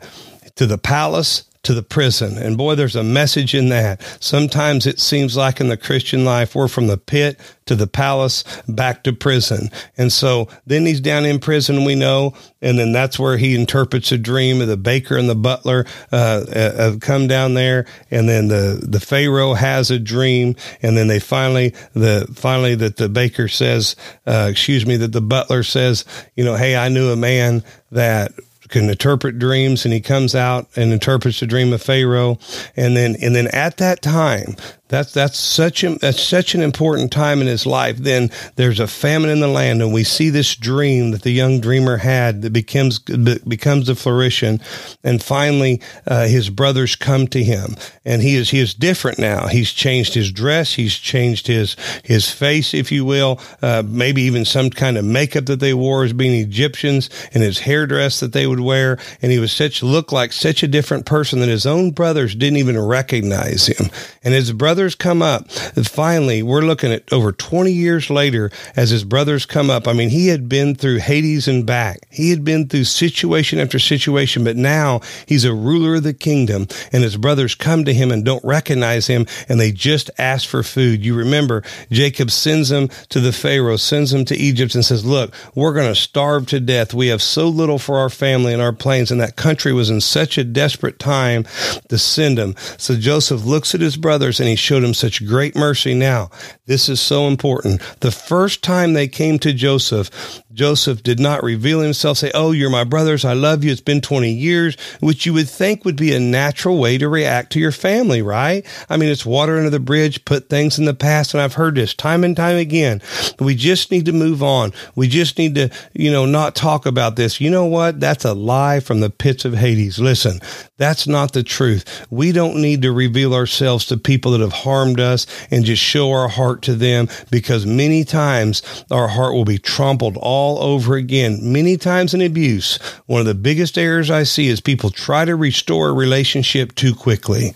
to 0.56 0.66
the 0.66 0.78
palace 0.78 1.44
to 1.62 1.74
the 1.74 1.82
prison. 1.82 2.36
And 2.36 2.56
boy, 2.56 2.74
there's 2.74 2.96
a 2.96 3.04
message 3.04 3.54
in 3.54 3.68
that. 3.68 4.02
Sometimes 4.20 4.86
it 4.86 4.98
seems 4.98 5.36
like 5.36 5.60
in 5.60 5.68
the 5.68 5.76
Christian 5.76 6.24
life, 6.24 6.54
we're 6.54 6.68
from 6.68 6.88
the 6.88 6.96
pit 6.96 7.38
to 7.66 7.76
the 7.76 7.86
palace 7.86 8.42
back 8.66 9.04
to 9.04 9.12
prison. 9.12 9.70
And 9.96 10.12
so 10.12 10.48
then 10.66 10.86
he's 10.86 11.00
down 11.00 11.24
in 11.24 11.38
prison, 11.38 11.84
we 11.84 11.94
know, 11.94 12.34
and 12.60 12.76
then 12.78 12.92
that's 12.92 13.18
where 13.18 13.36
he 13.36 13.54
interprets 13.54 14.10
a 14.10 14.18
dream 14.18 14.60
of 14.60 14.66
the 14.66 14.76
baker 14.76 15.16
and 15.16 15.28
the 15.28 15.36
butler, 15.36 15.86
uh, 16.10 16.44
uh, 16.48 16.76
have 16.76 17.00
come 17.00 17.28
down 17.28 17.54
there. 17.54 17.86
And 18.10 18.28
then 18.28 18.48
the, 18.48 18.80
the 18.82 19.00
Pharaoh 19.00 19.54
has 19.54 19.92
a 19.92 20.00
dream. 20.00 20.56
And 20.82 20.96
then 20.96 21.06
they 21.06 21.20
finally, 21.20 21.74
the, 21.92 22.26
finally 22.34 22.74
that 22.74 22.96
the 22.96 23.08
baker 23.08 23.46
says, 23.46 23.94
uh, 24.26 24.48
excuse 24.50 24.84
me, 24.84 24.96
that 24.96 25.12
the 25.12 25.22
butler 25.22 25.62
says, 25.62 26.04
you 26.34 26.44
know, 26.44 26.56
Hey, 26.56 26.74
I 26.74 26.88
knew 26.88 27.10
a 27.10 27.16
man 27.16 27.62
that 27.92 28.32
can 28.72 28.90
interpret 28.90 29.38
dreams 29.38 29.84
and 29.84 29.94
he 29.94 30.00
comes 30.00 30.34
out 30.34 30.66
and 30.74 30.92
interprets 30.92 31.38
the 31.40 31.46
dream 31.46 31.72
of 31.72 31.82
Pharaoh. 31.82 32.38
And 32.74 32.96
then, 32.96 33.16
and 33.22 33.36
then 33.36 33.46
at 33.48 33.76
that 33.76 34.02
time, 34.02 34.56
that's 34.92 35.14
that's 35.14 35.38
such 35.38 35.84
a 35.84 35.94
that's 35.94 36.20
such 36.20 36.54
an 36.54 36.60
important 36.60 37.10
time 37.10 37.40
in 37.40 37.46
his 37.46 37.64
life. 37.64 37.96
Then 37.96 38.30
there's 38.56 38.78
a 38.78 38.86
famine 38.86 39.30
in 39.30 39.40
the 39.40 39.48
land, 39.48 39.80
and 39.80 39.90
we 39.90 40.04
see 40.04 40.28
this 40.28 40.54
dream 40.54 41.12
that 41.12 41.22
the 41.22 41.30
young 41.30 41.60
dreamer 41.60 41.96
had 41.96 42.42
that 42.42 42.52
becomes 42.52 42.98
becomes 42.98 43.88
a 43.88 43.94
flourishing. 43.94 44.60
And 45.02 45.22
finally, 45.22 45.80
uh, 46.06 46.26
his 46.26 46.50
brothers 46.50 46.94
come 46.94 47.26
to 47.28 47.42
him, 47.42 47.76
and 48.04 48.20
he 48.20 48.36
is 48.36 48.50
he 48.50 48.58
is 48.58 48.74
different 48.74 49.18
now. 49.18 49.46
He's 49.46 49.72
changed 49.72 50.12
his 50.12 50.30
dress, 50.30 50.74
he's 50.74 50.94
changed 50.94 51.46
his 51.46 51.74
his 52.04 52.30
face, 52.30 52.74
if 52.74 52.92
you 52.92 53.06
will, 53.06 53.40
uh, 53.62 53.82
maybe 53.86 54.20
even 54.22 54.44
some 54.44 54.68
kind 54.68 54.98
of 54.98 55.06
makeup 55.06 55.46
that 55.46 55.60
they 55.60 55.72
wore 55.72 56.04
as 56.04 56.12
being 56.12 56.38
Egyptians, 56.38 57.08
and 57.32 57.42
his 57.42 57.60
hairdress 57.60 58.20
that 58.20 58.34
they 58.34 58.46
would 58.46 58.60
wear. 58.60 58.98
And 59.22 59.32
he 59.32 59.38
was 59.38 59.52
such 59.52 59.82
look 59.82 60.12
like 60.12 60.34
such 60.34 60.62
a 60.62 60.68
different 60.68 61.06
person 61.06 61.40
that 61.40 61.48
his 61.48 61.64
own 61.64 61.92
brothers 61.92 62.34
didn't 62.34 62.58
even 62.58 62.78
recognize 62.78 63.68
him. 63.68 63.88
And 64.22 64.34
his 64.34 64.52
brother 64.52 64.81
brothers 64.82 64.94
come 64.96 65.23
up. 65.23 65.49
Finally, 65.87 66.43
we're 66.43 66.61
looking 66.61 66.90
at 66.90 67.12
over 67.12 67.31
20 67.31 67.70
years 67.70 68.11
later 68.11 68.50
as 68.75 68.90
his 68.90 69.05
brothers 69.05 69.46
come 69.46 69.70
up. 69.70 69.87
I 69.87 69.93
mean, 69.93 70.08
he 70.08 70.26
had 70.26 70.49
been 70.49 70.75
through 70.75 70.99
Hades 70.99 71.46
and 71.46 71.64
back. 71.64 72.00
He 72.11 72.31
had 72.31 72.43
been 72.43 72.67
through 72.67 72.82
situation 72.82 73.61
after 73.61 73.79
situation, 73.79 74.43
but 74.43 74.56
now 74.56 75.00
he's 75.26 75.44
a 75.44 75.55
ruler 75.55 75.94
of 75.94 76.02
the 76.02 76.14
kingdom 76.14 76.67
and 76.93 77.05
his 77.05 77.17
brothers 77.17 77.55
come 77.55 77.84
to 77.84 77.94
him 77.94 78.11
and 78.11 78.25
don't 78.25 78.44
recognize 78.44 79.06
him 79.06 79.25
and 79.49 79.61
they 79.61 79.70
just 79.70 80.11
ask 80.19 80.49
for 80.49 80.64
food. 80.64 81.05
You 81.05 81.14
remember 81.14 81.62
Jacob 81.93 82.32
sends 82.32 82.70
them 82.70 82.88
to 83.11 83.20
the 83.20 83.32
Pharaoh, 83.32 83.76
sends 83.76 84.11
them 84.11 84.25
to 84.25 84.37
Egypt 84.37 84.75
and 84.75 84.84
says, 84.84 85.05
look, 85.05 85.32
we're 85.55 85.75
going 85.75 85.94
to 85.94 86.00
starve 86.00 86.49
to 86.49 86.58
death. 86.58 86.93
We 86.93 87.06
have 87.06 87.23
so 87.23 87.46
little 87.46 87.79
for 87.79 87.99
our 87.99 88.11
family 88.11 88.52
and 88.52 88.61
our 88.61 88.73
planes. 88.73 89.12
And 89.12 89.20
that 89.20 89.37
country 89.37 89.73
was 89.73 89.90
in 89.90 90.00
such 90.00 90.38
a 90.38 90.44
desperate 90.44 90.98
time 90.98 91.44
to 91.89 91.98
send 91.98 92.36
them. 92.36 92.56
So 92.79 92.96
Joseph 92.96 93.44
looks 93.44 93.77
at 93.77 93.81
his 93.81 93.96
brothers 93.96 94.41
and 94.41 94.48
he 94.48 94.56
showed 94.72 94.84
him 94.84 94.94
such 94.94 95.26
great 95.26 95.55
mercy. 95.55 95.93
Now, 95.93 96.31
this 96.64 96.88
is 96.88 96.98
so 96.98 97.29
important. 97.29 97.82
The 98.00 98.10
first 98.10 98.64
time 98.64 98.94
they 98.94 99.06
came 99.06 99.38
to 99.41 99.52
Joseph, 99.52 100.08
Joseph 100.54 101.02
did 101.02 101.18
not 101.18 101.42
reveal 101.42 101.80
himself, 101.80 102.18
say, 102.18 102.30
Oh, 102.34 102.52
you're 102.52 102.68
my 102.68 102.84
brothers. 102.84 103.24
I 103.24 103.32
love 103.32 103.64
you. 103.64 103.72
It's 103.72 103.80
been 103.80 104.00
20 104.00 104.30
years, 104.30 104.76
which 105.00 105.24
you 105.24 105.32
would 105.32 105.48
think 105.48 105.84
would 105.84 105.96
be 105.96 106.14
a 106.14 106.20
natural 106.20 106.78
way 106.78 106.98
to 106.98 107.08
react 107.08 107.52
to 107.52 107.60
your 107.60 107.72
family, 107.72 108.20
right? 108.20 108.66
I 108.90 108.96
mean, 108.96 109.08
it's 109.08 109.24
water 109.24 109.56
under 109.56 109.70
the 109.70 109.80
bridge, 109.80 110.24
put 110.24 110.48
things 110.50 110.78
in 110.78 110.84
the 110.84 110.94
past. 110.94 111.32
And 111.32 111.40
I've 111.40 111.54
heard 111.54 111.74
this 111.74 111.94
time 111.94 112.22
and 112.22 112.36
time 112.36 112.56
again. 112.56 113.00
We 113.40 113.54
just 113.54 113.90
need 113.90 114.06
to 114.06 114.12
move 114.12 114.42
on. 114.42 114.72
We 114.94 115.08
just 115.08 115.38
need 115.38 115.54
to, 115.54 115.70
you 115.94 116.10
know, 116.10 116.26
not 116.26 116.54
talk 116.54 116.84
about 116.84 117.16
this. 117.16 117.40
You 117.40 117.50
know 117.50 117.66
what? 117.66 118.00
That's 118.00 118.24
a 118.24 118.34
lie 118.34 118.80
from 118.80 119.00
the 119.00 119.10
pits 119.10 119.44
of 119.44 119.54
Hades. 119.54 119.98
Listen, 119.98 120.40
that's 120.76 121.06
not 121.06 121.32
the 121.32 121.42
truth. 121.42 122.06
We 122.10 122.32
don't 122.32 122.60
need 122.60 122.82
to 122.82 122.92
reveal 122.92 123.34
ourselves 123.34 123.86
to 123.86 123.96
people 123.96 124.32
that 124.32 124.40
have 124.40 124.52
harmed 124.52 125.00
us 125.00 125.26
and 125.50 125.64
just 125.64 125.82
show 125.82 126.10
our 126.12 126.28
heart 126.28 126.62
to 126.62 126.74
them 126.74 127.08
because 127.30 127.64
many 127.64 128.04
times 128.04 128.62
our 128.90 129.08
heart 129.08 129.32
will 129.32 129.44
be 129.44 129.58
trampled 129.58 130.16
all 130.16 130.42
over 130.61 130.96
again. 130.96 131.39
Many 131.43 131.77
times 131.77 132.15
in 132.15 132.20
abuse, 132.20 132.79
one 133.06 133.20
of 133.20 133.27
the 133.27 133.34
biggest 133.34 133.79
errors 133.79 134.11
I 134.11 134.22
see 134.25 134.49
is 134.49 134.61
people 134.61 134.91
try 134.91 135.25
to 135.25 135.37
restore 135.37 135.89
a 135.89 135.94
relationship 135.94 136.75
too 136.75 136.94
quickly. 136.94 137.55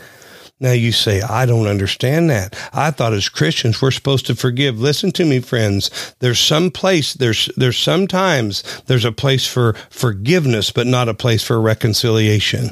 Now 0.58 0.72
you 0.72 0.90
say, 0.90 1.20
I 1.20 1.44
don't 1.44 1.66
understand 1.66 2.30
that. 2.30 2.56
I 2.72 2.90
thought 2.90 3.12
as 3.12 3.28
Christians 3.28 3.82
we're 3.82 3.90
supposed 3.90 4.24
to 4.26 4.34
forgive. 4.34 4.80
Listen 4.80 5.12
to 5.12 5.24
me, 5.24 5.40
friends. 5.40 6.14
There's 6.20 6.40
some 6.40 6.70
place, 6.70 7.12
there's, 7.12 7.50
there's 7.56 7.78
sometimes 7.78 8.62
there's 8.86 9.04
a 9.04 9.12
place 9.12 9.46
for 9.46 9.74
forgiveness, 9.90 10.70
but 10.70 10.86
not 10.86 11.10
a 11.10 11.14
place 11.14 11.42
for 11.42 11.60
reconciliation. 11.60 12.70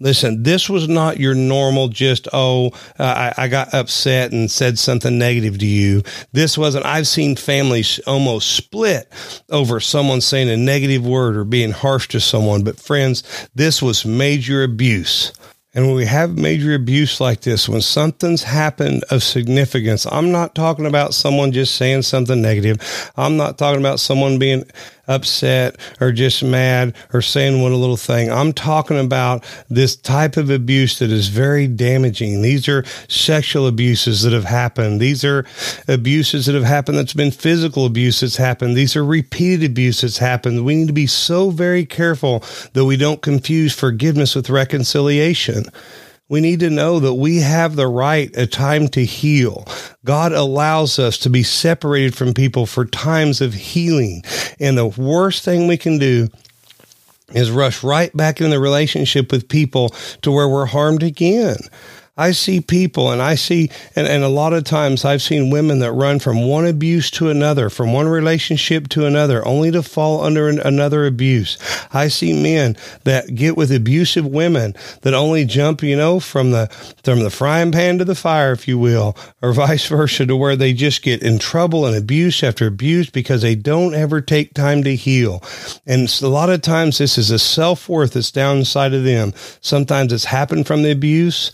Listen, 0.00 0.42
this 0.42 0.68
was 0.68 0.88
not 0.88 1.20
your 1.20 1.34
normal 1.34 1.88
just, 1.88 2.28
oh, 2.32 2.68
uh, 2.98 3.32
I, 3.36 3.44
I 3.44 3.48
got 3.48 3.74
upset 3.74 4.32
and 4.32 4.50
said 4.50 4.78
something 4.78 5.18
negative 5.18 5.58
to 5.58 5.66
you. 5.66 6.02
This 6.32 6.58
wasn't, 6.58 6.86
I've 6.86 7.06
seen 7.06 7.36
families 7.36 7.98
almost 8.06 8.56
split 8.56 9.12
over 9.50 9.80
someone 9.80 10.20
saying 10.20 10.50
a 10.50 10.56
negative 10.56 11.06
word 11.06 11.36
or 11.36 11.44
being 11.44 11.72
harsh 11.72 12.08
to 12.08 12.20
someone. 12.20 12.64
But 12.64 12.80
friends, 12.80 13.22
this 13.54 13.82
was 13.82 14.04
major 14.04 14.62
abuse. 14.62 15.32
And 15.74 15.86
when 15.86 15.96
we 15.96 16.04
have 16.04 16.36
major 16.36 16.74
abuse 16.74 17.18
like 17.18 17.40
this, 17.40 17.66
when 17.66 17.80
something's 17.80 18.42
happened 18.42 19.04
of 19.10 19.22
significance, 19.22 20.04
I'm 20.04 20.30
not 20.30 20.54
talking 20.54 20.84
about 20.84 21.14
someone 21.14 21.50
just 21.52 21.76
saying 21.76 22.02
something 22.02 22.42
negative. 22.42 23.10
I'm 23.16 23.38
not 23.38 23.56
talking 23.56 23.80
about 23.80 23.98
someone 23.98 24.38
being 24.38 24.64
upset 25.08 25.76
or 26.00 26.12
just 26.12 26.42
mad 26.42 26.94
or 27.12 27.20
saying 27.20 27.60
one 27.60 27.74
little 27.74 27.96
thing. 27.96 28.30
I'm 28.30 28.52
talking 28.52 28.98
about 28.98 29.44
this 29.68 29.96
type 29.96 30.36
of 30.36 30.50
abuse 30.50 30.98
that 31.00 31.10
is 31.10 31.28
very 31.28 31.66
damaging. 31.66 32.42
These 32.42 32.68
are 32.68 32.84
sexual 33.08 33.66
abuses 33.66 34.22
that 34.22 34.32
have 34.32 34.44
happened. 34.44 35.00
These 35.00 35.24
are 35.24 35.44
abuses 35.88 36.46
that 36.46 36.54
have 36.54 36.64
happened 36.64 36.98
that's 36.98 37.14
been 37.14 37.30
physical 37.30 37.84
abuse 37.86 38.20
that's 38.20 38.36
happened. 38.36 38.76
These 38.76 38.96
are 38.96 39.04
repeated 39.04 39.70
abuse 39.70 40.02
that's 40.02 40.18
happened. 40.18 40.64
We 40.64 40.76
need 40.76 40.86
to 40.86 40.92
be 40.92 41.06
so 41.06 41.50
very 41.50 41.84
careful 41.84 42.44
that 42.72 42.84
we 42.84 42.96
don't 42.96 43.22
confuse 43.22 43.74
forgiveness 43.74 44.34
with 44.34 44.50
reconciliation. 44.50 45.64
We 46.32 46.40
need 46.40 46.60
to 46.60 46.70
know 46.70 46.98
that 46.98 47.12
we 47.12 47.40
have 47.40 47.76
the 47.76 47.86
right, 47.86 48.34
a 48.34 48.46
time 48.46 48.88
to 48.88 49.04
heal. 49.04 49.66
God 50.02 50.32
allows 50.32 50.98
us 50.98 51.18
to 51.18 51.28
be 51.28 51.42
separated 51.42 52.14
from 52.14 52.32
people 52.32 52.64
for 52.64 52.86
times 52.86 53.42
of 53.42 53.52
healing. 53.52 54.22
And 54.58 54.78
the 54.78 54.86
worst 54.86 55.44
thing 55.44 55.66
we 55.66 55.76
can 55.76 55.98
do 55.98 56.28
is 57.34 57.50
rush 57.50 57.84
right 57.84 58.16
back 58.16 58.40
in 58.40 58.48
the 58.48 58.58
relationship 58.58 59.30
with 59.30 59.46
people 59.46 59.90
to 60.22 60.32
where 60.32 60.48
we're 60.48 60.64
harmed 60.64 61.02
again. 61.02 61.58
I 62.14 62.32
see 62.32 62.60
people 62.60 63.10
and 63.10 63.22
I 63.22 63.36
see, 63.36 63.70
and, 63.96 64.06
and 64.06 64.22
a 64.22 64.28
lot 64.28 64.52
of 64.52 64.64
times 64.64 65.02
I've 65.02 65.22
seen 65.22 65.48
women 65.48 65.78
that 65.78 65.92
run 65.92 66.18
from 66.18 66.46
one 66.46 66.66
abuse 66.66 67.10
to 67.12 67.30
another, 67.30 67.70
from 67.70 67.94
one 67.94 68.06
relationship 68.06 68.88
to 68.88 69.06
another, 69.06 69.46
only 69.48 69.70
to 69.70 69.82
fall 69.82 70.22
under 70.22 70.46
an, 70.46 70.60
another 70.60 71.06
abuse. 71.06 71.56
I 71.90 72.08
see 72.08 72.34
men 72.34 72.76
that 73.04 73.34
get 73.34 73.56
with 73.56 73.72
abusive 73.72 74.26
women 74.26 74.74
that 75.00 75.14
only 75.14 75.46
jump, 75.46 75.82
you 75.82 75.96
know, 75.96 76.20
from 76.20 76.50
the, 76.50 76.66
from 77.02 77.20
the 77.20 77.30
frying 77.30 77.72
pan 77.72 77.96
to 77.96 78.04
the 78.04 78.14
fire, 78.14 78.52
if 78.52 78.68
you 78.68 78.78
will, 78.78 79.16
or 79.40 79.52
vice 79.54 79.86
versa 79.86 80.26
to 80.26 80.36
where 80.36 80.54
they 80.54 80.74
just 80.74 81.00
get 81.00 81.22
in 81.22 81.38
trouble 81.38 81.86
and 81.86 81.96
abuse 81.96 82.42
after 82.42 82.66
abuse 82.66 83.08
because 83.08 83.40
they 83.40 83.54
don't 83.54 83.94
ever 83.94 84.20
take 84.20 84.52
time 84.52 84.82
to 84.82 84.94
heal. 84.94 85.42
And 85.86 86.14
a 86.20 86.28
lot 86.28 86.50
of 86.50 86.60
times 86.60 86.98
this 86.98 87.16
is 87.16 87.30
a 87.30 87.38
self 87.38 87.88
worth 87.88 88.12
that's 88.12 88.30
down 88.30 88.58
inside 88.58 88.92
of 88.92 89.04
them. 89.04 89.32
Sometimes 89.62 90.12
it's 90.12 90.26
happened 90.26 90.66
from 90.66 90.82
the 90.82 90.90
abuse 90.90 91.50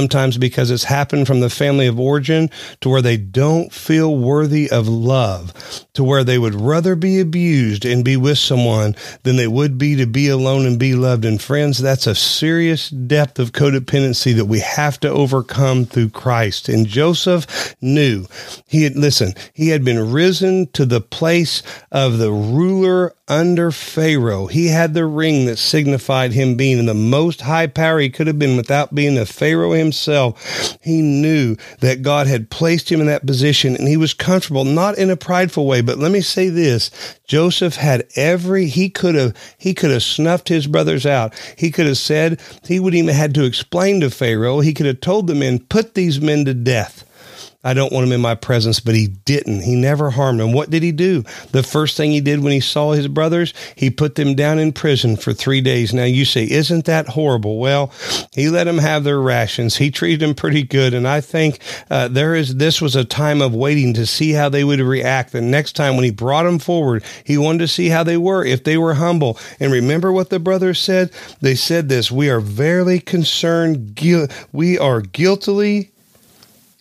sometimes 0.00 0.38
because 0.38 0.70
it's 0.70 0.84
happened 0.84 1.26
from 1.26 1.40
the 1.40 1.50
family 1.50 1.86
of 1.86 2.00
origin 2.00 2.48
to 2.80 2.88
where 2.88 3.02
they 3.02 3.18
don't 3.18 3.70
feel 3.70 4.16
worthy 4.16 4.70
of 4.70 4.88
love, 4.88 5.52
to 5.92 6.02
where 6.02 6.24
they 6.24 6.38
would 6.38 6.54
rather 6.54 6.96
be 6.96 7.20
abused 7.20 7.84
and 7.84 8.02
be 8.02 8.16
with 8.16 8.38
someone 8.38 8.96
than 9.24 9.36
they 9.36 9.46
would 9.46 9.76
be 9.76 9.96
to 9.96 10.06
be 10.06 10.30
alone 10.30 10.64
and 10.64 10.78
be 10.78 10.94
loved. 10.94 11.26
And 11.26 11.38
friends, 11.40 11.76
that's 11.76 12.06
a 12.06 12.14
serious 12.14 12.88
depth 12.88 13.38
of 13.38 13.52
codependency 13.52 14.34
that 14.36 14.46
we 14.46 14.60
have 14.60 14.98
to 15.00 15.10
overcome 15.10 15.84
through 15.84 16.08
Christ. 16.08 16.70
And 16.70 16.86
Joseph 16.86 17.76
knew 17.82 18.24
he 18.66 18.84
had, 18.84 18.96
listen, 18.96 19.34
he 19.52 19.68
had 19.68 19.84
been 19.84 20.10
risen 20.10 20.68
to 20.68 20.86
the 20.86 21.02
place 21.02 21.62
of 21.92 22.16
the 22.16 22.32
ruler 22.32 23.14
under 23.28 23.70
Pharaoh. 23.70 24.46
He 24.46 24.68
had 24.68 24.94
the 24.94 25.04
ring 25.04 25.44
that 25.44 25.58
signified 25.58 26.32
him 26.32 26.56
being 26.56 26.78
in 26.78 26.86
the 26.86 26.94
most 26.94 27.42
high 27.42 27.68
power 27.68 28.00
he 28.00 28.08
could 28.08 28.26
have 28.26 28.38
been 28.38 28.56
without 28.56 28.94
being 28.94 29.18
a 29.18 29.26
Pharaoh 29.26 29.72
himself. 29.72 29.89
He 30.80 31.02
knew 31.02 31.56
that 31.80 32.02
God 32.02 32.26
had 32.26 32.50
placed 32.50 32.90
him 32.90 33.00
in 33.00 33.06
that 33.06 33.26
position 33.26 33.76
and 33.76 33.88
he 33.88 33.96
was 33.96 34.14
comfortable, 34.14 34.64
not 34.64 34.98
in 34.98 35.10
a 35.10 35.16
prideful 35.16 35.66
way, 35.66 35.80
but 35.80 35.98
let 35.98 36.12
me 36.12 36.20
say 36.20 36.48
this. 36.48 36.90
Joseph 37.26 37.76
had 37.76 38.06
every, 38.16 38.66
he 38.66 38.90
could 38.90 39.14
have, 39.14 39.36
he 39.58 39.74
could 39.74 39.90
have 39.90 40.02
snuffed 40.02 40.48
his 40.48 40.66
brothers 40.66 41.06
out. 41.06 41.34
He 41.56 41.70
could 41.70 41.86
have 41.86 41.98
said, 41.98 42.40
he 42.64 42.80
would 42.80 42.94
even 42.94 43.14
had 43.14 43.34
to 43.34 43.44
explain 43.44 44.00
to 44.00 44.10
Pharaoh. 44.10 44.60
He 44.60 44.74
could 44.74 44.86
have 44.86 45.00
told 45.00 45.26
the 45.26 45.34
men, 45.34 45.60
put 45.60 45.94
these 45.94 46.20
men 46.20 46.44
to 46.44 46.54
death. 46.54 47.04
I 47.62 47.74
don't 47.74 47.92
want 47.92 48.06
him 48.06 48.12
in 48.12 48.22
my 48.22 48.34
presence, 48.34 48.80
but 48.80 48.94
he 48.94 49.06
didn't. 49.06 49.60
He 49.60 49.76
never 49.76 50.08
harmed 50.08 50.40
him. 50.40 50.52
What 50.52 50.70
did 50.70 50.82
he 50.82 50.92
do? 50.92 51.24
The 51.52 51.62
first 51.62 51.94
thing 51.94 52.10
he 52.10 52.22
did 52.22 52.42
when 52.42 52.52
he 52.52 52.60
saw 52.60 52.92
his 52.92 53.06
brothers, 53.06 53.52
he 53.76 53.90
put 53.90 54.14
them 54.14 54.34
down 54.34 54.58
in 54.58 54.72
prison 54.72 55.16
for 55.16 55.34
three 55.34 55.60
days. 55.60 55.92
Now 55.92 56.04
you 56.04 56.24
say, 56.24 56.48
isn't 56.48 56.86
that 56.86 57.08
horrible? 57.08 57.58
Well, 57.58 57.92
he 58.32 58.48
let 58.48 58.64
them 58.64 58.78
have 58.78 59.04
their 59.04 59.20
rations. 59.20 59.76
He 59.76 59.90
treated 59.90 60.20
them 60.20 60.34
pretty 60.34 60.62
good. 60.62 60.94
And 60.94 61.06
I 61.06 61.20
think 61.20 61.60
uh, 61.90 62.08
there 62.08 62.34
is, 62.34 62.56
this 62.56 62.80
was 62.80 62.96
a 62.96 63.04
time 63.04 63.42
of 63.42 63.54
waiting 63.54 63.92
to 63.92 64.06
see 64.06 64.32
how 64.32 64.48
they 64.48 64.64
would 64.64 64.80
react. 64.80 65.32
The 65.32 65.42
next 65.42 65.76
time 65.76 65.96
when 65.96 66.04
he 66.04 66.10
brought 66.10 66.44
them 66.44 66.60
forward, 66.60 67.04
he 67.24 67.36
wanted 67.36 67.58
to 67.58 67.68
see 67.68 67.88
how 67.90 68.02
they 68.04 68.16
were, 68.16 68.42
if 68.42 68.64
they 68.64 68.78
were 68.78 68.94
humble. 68.94 69.38
And 69.58 69.70
remember 69.70 70.10
what 70.10 70.30
the 70.30 70.38
brothers 70.38 70.80
said? 70.80 71.10
They 71.42 71.56
said 71.56 71.90
this, 71.90 72.10
we 72.10 72.30
are 72.30 72.40
verily 72.40 73.00
concerned, 73.00 74.00
we 74.50 74.78
are 74.78 75.00
guiltily 75.02 75.90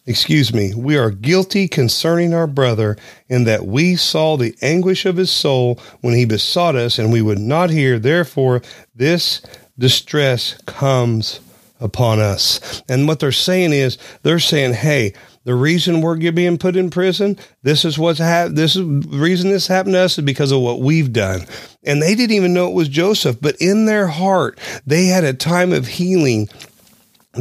excuse 0.10 0.52
me, 0.52 0.74
we 0.74 0.98
are 0.98 1.12
guilty 1.12 1.68
concerning 1.68 2.34
our 2.34 2.48
brother 2.48 2.98
in 3.28 3.44
that 3.44 3.68
we 3.68 3.96
saw 3.96 4.36
the 4.36 4.56
anguish 4.60 5.06
of 5.06 5.18
his 5.18 5.30
soul 5.30 5.80
when 6.02 6.16
he 6.16 6.26
besought 6.26 6.76
us 6.76 6.98
and 6.98 7.14
we 7.14 7.22
would 7.22 7.38
not 7.38 7.70
hear. 7.70 8.00
Therefore, 8.00 8.64
this 8.96 9.40
distress 9.78 10.60
comes 10.66 11.42
upon 11.80 12.20
us. 12.20 12.82
And 12.90 13.08
what 13.08 13.20
they're 13.20 13.32
saying 13.32 13.72
is, 13.72 14.00
they're 14.24 14.40
saying, 14.40 14.74
hey, 14.74 15.14
the 15.44 15.54
reason 15.54 16.02
we're 16.02 16.18
being 16.32 16.58
put 16.58 16.76
in 16.76 16.90
prison, 16.90 17.38
this 17.62 17.86
is 17.86 17.98
what's 17.98 18.20
happened. 18.20 18.58
This 18.58 18.76
is 18.76 18.82
the 18.82 19.18
reason 19.18 19.52
this 19.52 19.68
happened 19.68 19.94
to 19.94 20.00
us 20.00 20.18
is 20.18 20.26
because 20.26 20.52
of 20.52 20.62
what 20.62 20.82
we've 20.82 21.14
done. 21.14 21.46
And 21.84 22.02
they 22.02 22.16
didn't 22.16 22.36
even 22.36 22.54
know 22.54 22.68
it 22.68 22.74
was 22.74 22.90
Joseph, 22.90 23.38
but 23.40 23.56
in 23.62 23.86
their 23.86 24.08
heart, 24.08 24.60
they 24.86 25.06
had 25.06 25.24
a 25.24 25.34
time 25.34 25.72
of 25.72 25.88
healing 25.88 26.50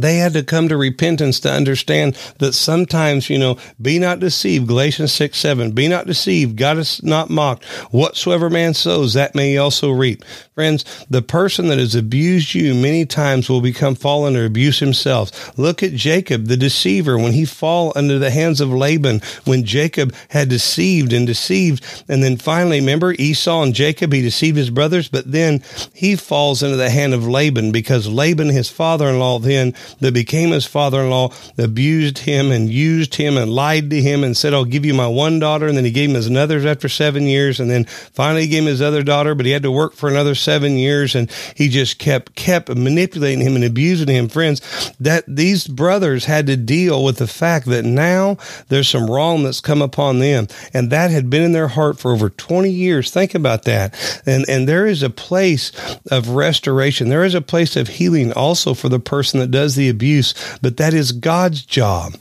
they 0.01 0.17
had 0.17 0.33
to 0.33 0.43
come 0.43 0.69
to 0.69 0.77
repentance 0.77 1.39
to 1.41 1.51
understand 1.51 2.17
that 2.39 2.53
sometimes, 2.53 3.29
you 3.29 3.37
know, 3.37 3.57
be 3.81 3.99
not 3.99 4.19
deceived. 4.19 4.67
Galatians 4.67 5.11
6, 5.13 5.37
7. 5.37 5.71
Be 5.71 5.87
not 5.87 6.07
deceived. 6.07 6.57
God 6.57 6.77
is 6.77 7.01
not 7.03 7.29
mocked. 7.29 7.65
Whatsoever 7.91 8.49
man 8.49 8.73
sows, 8.73 9.13
that 9.13 9.35
may 9.35 9.51
he 9.51 9.57
also 9.57 9.91
reap. 9.91 10.23
Friends, 10.55 10.83
the 11.09 11.21
person 11.21 11.67
that 11.67 11.79
has 11.79 11.95
abused 11.95 12.53
you 12.53 12.73
many 12.75 13.05
times 13.05 13.49
will 13.49 13.61
become 13.61 13.95
fallen 13.95 14.35
or 14.35 14.45
abuse 14.45 14.79
himself. 14.79 15.57
Look 15.57 15.81
at 15.81 15.93
Jacob, 15.93 16.45
the 16.45 16.57
deceiver, 16.57 17.17
when 17.17 17.31
he 17.31 17.45
fall 17.45 17.93
under 17.95 18.19
the 18.19 18.31
hands 18.31 18.59
of 18.59 18.73
Laban, 18.73 19.21
when 19.45 19.63
Jacob 19.63 20.13
had 20.29 20.49
deceived 20.49 21.13
and 21.13 21.25
deceived. 21.25 22.03
And 22.09 22.21
then 22.21 22.37
finally, 22.37 22.79
remember 22.79 23.13
Esau 23.13 23.63
and 23.63 23.73
Jacob, 23.73 24.11
he 24.11 24.21
deceived 24.21 24.57
his 24.57 24.69
brothers, 24.69 25.07
but 25.07 25.31
then 25.31 25.63
he 25.93 26.15
falls 26.15 26.61
into 26.61 26.75
the 26.77 26.89
hand 26.89 27.13
of 27.13 27.27
Laban 27.27 27.71
because 27.71 28.07
Laban, 28.07 28.49
his 28.49 28.69
father-in-law, 28.69 29.39
then 29.39 29.73
that 29.99 30.13
became 30.13 30.51
his 30.51 30.65
father-in-law, 30.65 31.33
abused 31.57 32.19
him 32.19 32.51
and 32.51 32.69
used 32.69 33.15
him 33.15 33.37
and 33.37 33.51
lied 33.51 33.89
to 33.89 34.01
him 34.01 34.23
and 34.23 34.35
said, 34.35 34.53
I'll 34.53 34.65
give 34.65 34.85
you 34.85 34.93
my 34.93 35.07
one 35.07 35.39
daughter. 35.39 35.67
And 35.67 35.77
then 35.77 35.85
he 35.85 35.91
gave 35.91 36.09
him 36.09 36.15
his 36.15 36.27
another 36.27 36.65
after 36.67 36.89
seven 36.89 37.23
years. 37.23 37.59
And 37.59 37.69
then 37.69 37.85
finally 37.85 38.47
gave 38.47 38.63
him 38.63 38.67
his 38.67 38.81
other 38.81 39.03
daughter, 39.03 39.35
but 39.35 39.45
he 39.45 39.51
had 39.51 39.63
to 39.63 39.71
work 39.71 39.93
for 39.93 40.09
another 40.09 40.35
seven 40.35 40.77
years. 40.77 41.15
And 41.15 41.31
he 41.55 41.69
just 41.69 41.99
kept, 41.99 42.35
kept 42.35 42.69
manipulating 42.69 43.45
him 43.45 43.55
and 43.55 43.63
abusing 43.63 44.07
him. 44.07 44.29
Friends, 44.29 44.93
that 44.99 45.23
these 45.27 45.67
brothers 45.67 46.25
had 46.25 46.47
to 46.47 46.57
deal 46.57 47.03
with 47.03 47.17
the 47.17 47.27
fact 47.27 47.65
that 47.67 47.85
now 47.85 48.37
there's 48.67 48.89
some 48.89 49.09
wrong 49.09 49.43
that's 49.43 49.61
come 49.61 49.81
upon 49.81 50.19
them. 50.19 50.47
And 50.73 50.89
that 50.91 51.11
had 51.11 51.29
been 51.29 51.43
in 51.43 51.51
their 51.51 51.67
heart 51.67 51.99
for 51.99 52.11
over 52.11 52.29
20 52.29 52.69
years. 52.69 53.11
Think 53.11 53.35
about 53.35 53.63
that. 53.63 53.95
And, 54.25 54.45
and 54.47 54.67
there 54.67 54.87
is 54.87 55.03
a 55.03 55.09
place 55.09 55.71
of 56.11 56.29
restoration. 56.29 57.09
There 57.09 57.23
is 57.23 57.35
a 57.35 57.41
place 57.41 57.75
of 57.75 57.87
healing 57.87 58.33
also 58.33 58.73
for 58.73 58.89
the 58.89 58.99
person 58.99 59.39
that 59.39 59.51
does 59.51 59.68
the 59.75 59.89
abuse, 59.89 60.33
but 60.61 60.77
that 60.77 60.93
is 60.93 61.11
God's 61.11 61.63
job. 61.63 62.13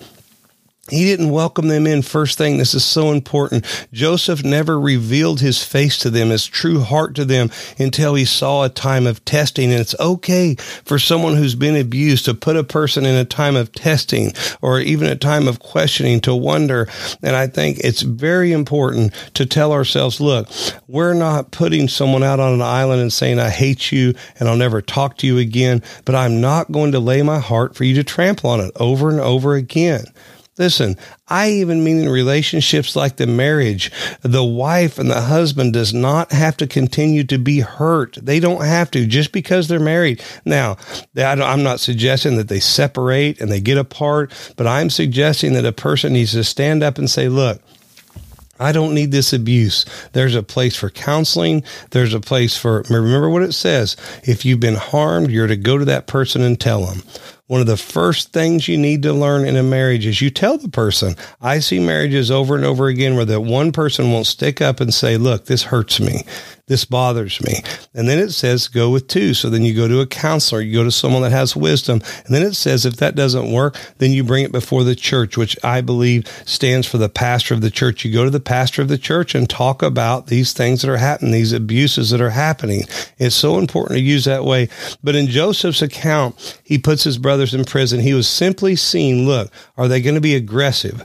He 0.91 1.05
didn't 1.05 1.31
welcome 1.31 1.69
them 1.69 1.87
in 1.87 2.03
first 2.03 2.39
thing. 2.39 2.59
This 2.59 2.75
is 2.75 2.85
so 2.85 3.13
important. 3.13 3.65
Joseph 3.93 4.45
never 4.45 4.81
revealed 4.81 5.41
his 5.41 5.63
face 5.63 5.99
to 5.99 6.11
them, 6.11 6.29
his 6.29 6.47
true 6.47 6.81
heart 6.81 7.15
to 7.17 7.25
them 7.25 7.51
until 7.79 8.15
he 8.15 8.25
saw 8.25 8.65
a 8.65 8.69
time 8.69 9.07
of 9.07 9.25
testing. 9.25 9.71
And 9.71 9.81
it's 9.81 9.99
okay 10.01 10.55
for 10.85 10.99
someone 10.99 11.37
who's 11.37 11.55
been 11.55 11.77
abused 11.77 12.25
to 12.25 12.35
put 12.35 12.57
a 12.57 12.65
person 12.65 13.05
in 13.05 13.15
a 13.15 13.25
time 13.25 13.57
of 13.57 13.73
testing 13.73 14.33
or 14.63 14.81
even 14.81 15.09
a 15.09 15.17
time 15.17 15.47
of 15.47 15.61
questioning 15.61 16.21
to 16.23 16.35
wonder. 16.35 16.89
And 17.23 17.37
I 17.37 17.47
think 17.47 17.79
it's 17.81 18.03
very 18.03 18.53
important 18.53 19.13
to 19.35 19.47
tell 19.47 19.73
ourselves, 19.73 20.21
look, 20.21 20.49
we're 20.87 21.15
not 21.15 21.51
putting 21.51 21.89
someone 21.89 22.23
out 22.23 22.41
on 22.41 22.55
an 22.55 22.63
island 22.63 23.03
and 23.03 23.13
saying, 23.13 23.39
I 23.39 23.51
hate 23.51 23.93
you 23.93 24.15
and 24.39 24.49
I'll 24.49 24.57
never 24.57 24.81
talk 24.81 25.19
to 25.19 25.27
you 25.27 25.39
again, 25.39 25.83
but 26.05 26.15
I'm 26.15 26.41
not 26.41 26.73
going 26.73 26.93
to 26.93 27.01
lay 27.01 27.23
my 27.23 27.39
heart 27.39 27.77
for 27.77 27.85
you 27.85 27.95
to 27.97 28.05
trample 28.05 28.51
on 28.51 28.61
it 28.61 28.73
over 28.77 29.11
and 29.11 29.21
over 29.21 29.55
again. 29.55 30.05
Listen, 30.59 30.97
I 31.29 31.51
even 31.51 31.85
mean 31.85 32.01
in 32.01 32.09
relationships 32.09 32.97
like 32.97 33.17
the 33.17 33.29
marriage, 33.29 33.93
the 34.23 34.45
wife 34.45 34.99
and 34.99 35.09
the 35.09 35.23
husband 35.23 35.73
does 35.73 35.95
not 35.95 36.33
have 36.33 36.57
to 36.57 36.67
continue 36.67 37.23
to 37.25 37.39
be 37.39 37.61
hurt. 37.61 38.19
They 38.21 38.41
don't 38.41 38.65
have 38.65 38.91
to 38.91 39.07
just 39.07 39.31
because 39.31 39.69
they're 39.69 39.79
married. 39.79 40.21
Now, 40.45 40.77
I'm 41.17 41.63
not 41.63 41.79
suggesting 41.79 42.37
that 42.37 42.49
they 42.49 42.61
separate 42.61 43.41
and 43.41 43.53
they 43.53 43.61
get 43.61 43.79
apart, 43.79 44.33
but 44.57 44.67
I'm 44.67 44.91
suggesting 44.91 45.53
that 45.53 45.65
a 45.65 45.73
person 45.73 46.13
needs 46.13 46.33
to 46.33 46.43
stand 46.43 46.83
up 46.83 46.99
and 46.99 47.09
say, 47.09 47.29
look, 47.29 47.63
I 48.61 48.73
don't 48.73 48.95
need 48.95 49.13
this 49.13 49.33
abuse. 49.33 49.85
There's 50.15 50.35
a 50.35 50.43
place 50.43 50.75
for 50.75 50.91
counseling. 50.91 51.63
There's 51.91 52.13
a 52.13 52.19
place 52.19 52.57
for, 52.57 52.83
remember 52.91 53.31
what 53.31 53.43
it 53.43 53.53
says. 53.53 53.97
If 54.25 54.45
you've 54.45 54.59
been 54.59 54.75
harmed, 54.75 55.31
you're 55.31 55.47
to 55.47 55.55
go 55.55 55.79
to 55.79 55.85
that 55.85 56.09
person 56.09 56.43
and 56.43 56.59
tell 56.59 56.85
them. 56.85 57.05
One 57.49 57.63
of 57.63 57.67
the 57.67 57.77
first 57.77 58.33
things 58.33 58.69
you 58.69 58.77
need 58.77 59.03
to 59.03 59.13
learn 59.13 59.47
in 59.47 59.57
a 59.57 59.63
marriage 59.63 60.07
is 60.07 60.21
you 60.21 60.31
tell 60.31 60.59
the 60.59 60.69
person. 60.69 61.17
I 61.41 61.59
see 61.59 61.81
marriages 61.81 62.31
over 62.31 62.55
and 62.55 62.65
over 62.65 62.87
again 62.87 63.17
where 63.17 63.25
that 63.25 63.41
one 63.41 63.73
person 63.73 64.13
won't 64.13 64.27
stick 64.27 64.61
up 64.61 64.81
and 64.81 64.93
say, 64.93 65.17
look, 65.17 65.47
this 65.47 65.65
hurts 65.65 65.99
me. 65.99 66.25
This 66.69 66.85
bothers 66.85 67.41
me. 67.43 67.63
And 67.95 68.09
then 68.09 68.19
it 68.19 68.31
says 68.31 68.69
go 68.69 68.91
with 68.91 69.09
two. 69.09 69.35
So 69.35 69.51
then 69.51 69.65
you 69.65 69.75
go 69.75 69.89
to 69.89 70.01
a 70.01 70.07
counselor, 70.07 70.61
you 70.61 70.75
go 70.75 70.85
to 70.85 70.91
someone 70.91 71.23
that 71.23 71.33
has 71.33 71.57
wisdom. 71.57 72.03
And 72.27 72.35
then 72.35 72.43
it 72.43 72.55
says 72.55 72.87
if 72.87 72.97
that 72.97 73.15
doesn't 73.15 73.51
work, 73.51 73.77
then 73.99 74.13
you 74.13 74.23
bring 74.23 74.45
it 74.45 74.53
before 74.53 74.85
the 74.85 74.95
church, 74.95 75.37
which 75.37 75.57
I 75.65 75.81
believe 75.81 76.27
stands 76.47 76.87
for 76.87 76.99
the 76.99 77.09
pastor 77.09 77.55
of 77.55 77.63
the 77.63 77.71
church. 77.71 78.05
You 78.05 78.13
go 78.13 78.25
to 78.25 78.31
the 78.31 78.39
pastor 78.39 78.83
of 78.83 78.89
the 78.89 78.99
church 78.99 79.35
and 79.35 79.49
talk 79.49 79.83
about 79.83 80.27
these 80.27 80.53
things 80.53 80.83
that 80.83 80.91
are 80.91 80.99
happening, 80.99 81.33
these 81.33 81.53
abuses 81.53 82.11
that 82.11 82.21
are 82.21 82.31
happening. 82.31 82.83
It's 83.19 83.35
so 83.35 83.59
important 83.59 83.97
to 83.97 84.05
use 84.05 84.27
that 84.27 84.45
way. 84.45 84.69
But 85.03 85.17
in 85.17 85.27
Joseph's 85.27 85.83
account, 85.83 86.61
he 86.63 86.79
puts 86.79 87.05
his 87.05 87.17
brothers 87.17 87.55
in 87.55 87.65
prison. 87.65 88.01
He 88.01 88.15
was 88.15 88.29
simply 88.29 88.77
seen, 88.77 89.27
look, 89.27 89.51
are 89.77 89.89
they 89.89 90.03
going 90.03 90.17
to 90.17 90.21
be 90.21 90.37
aggressive? 90.37 91.05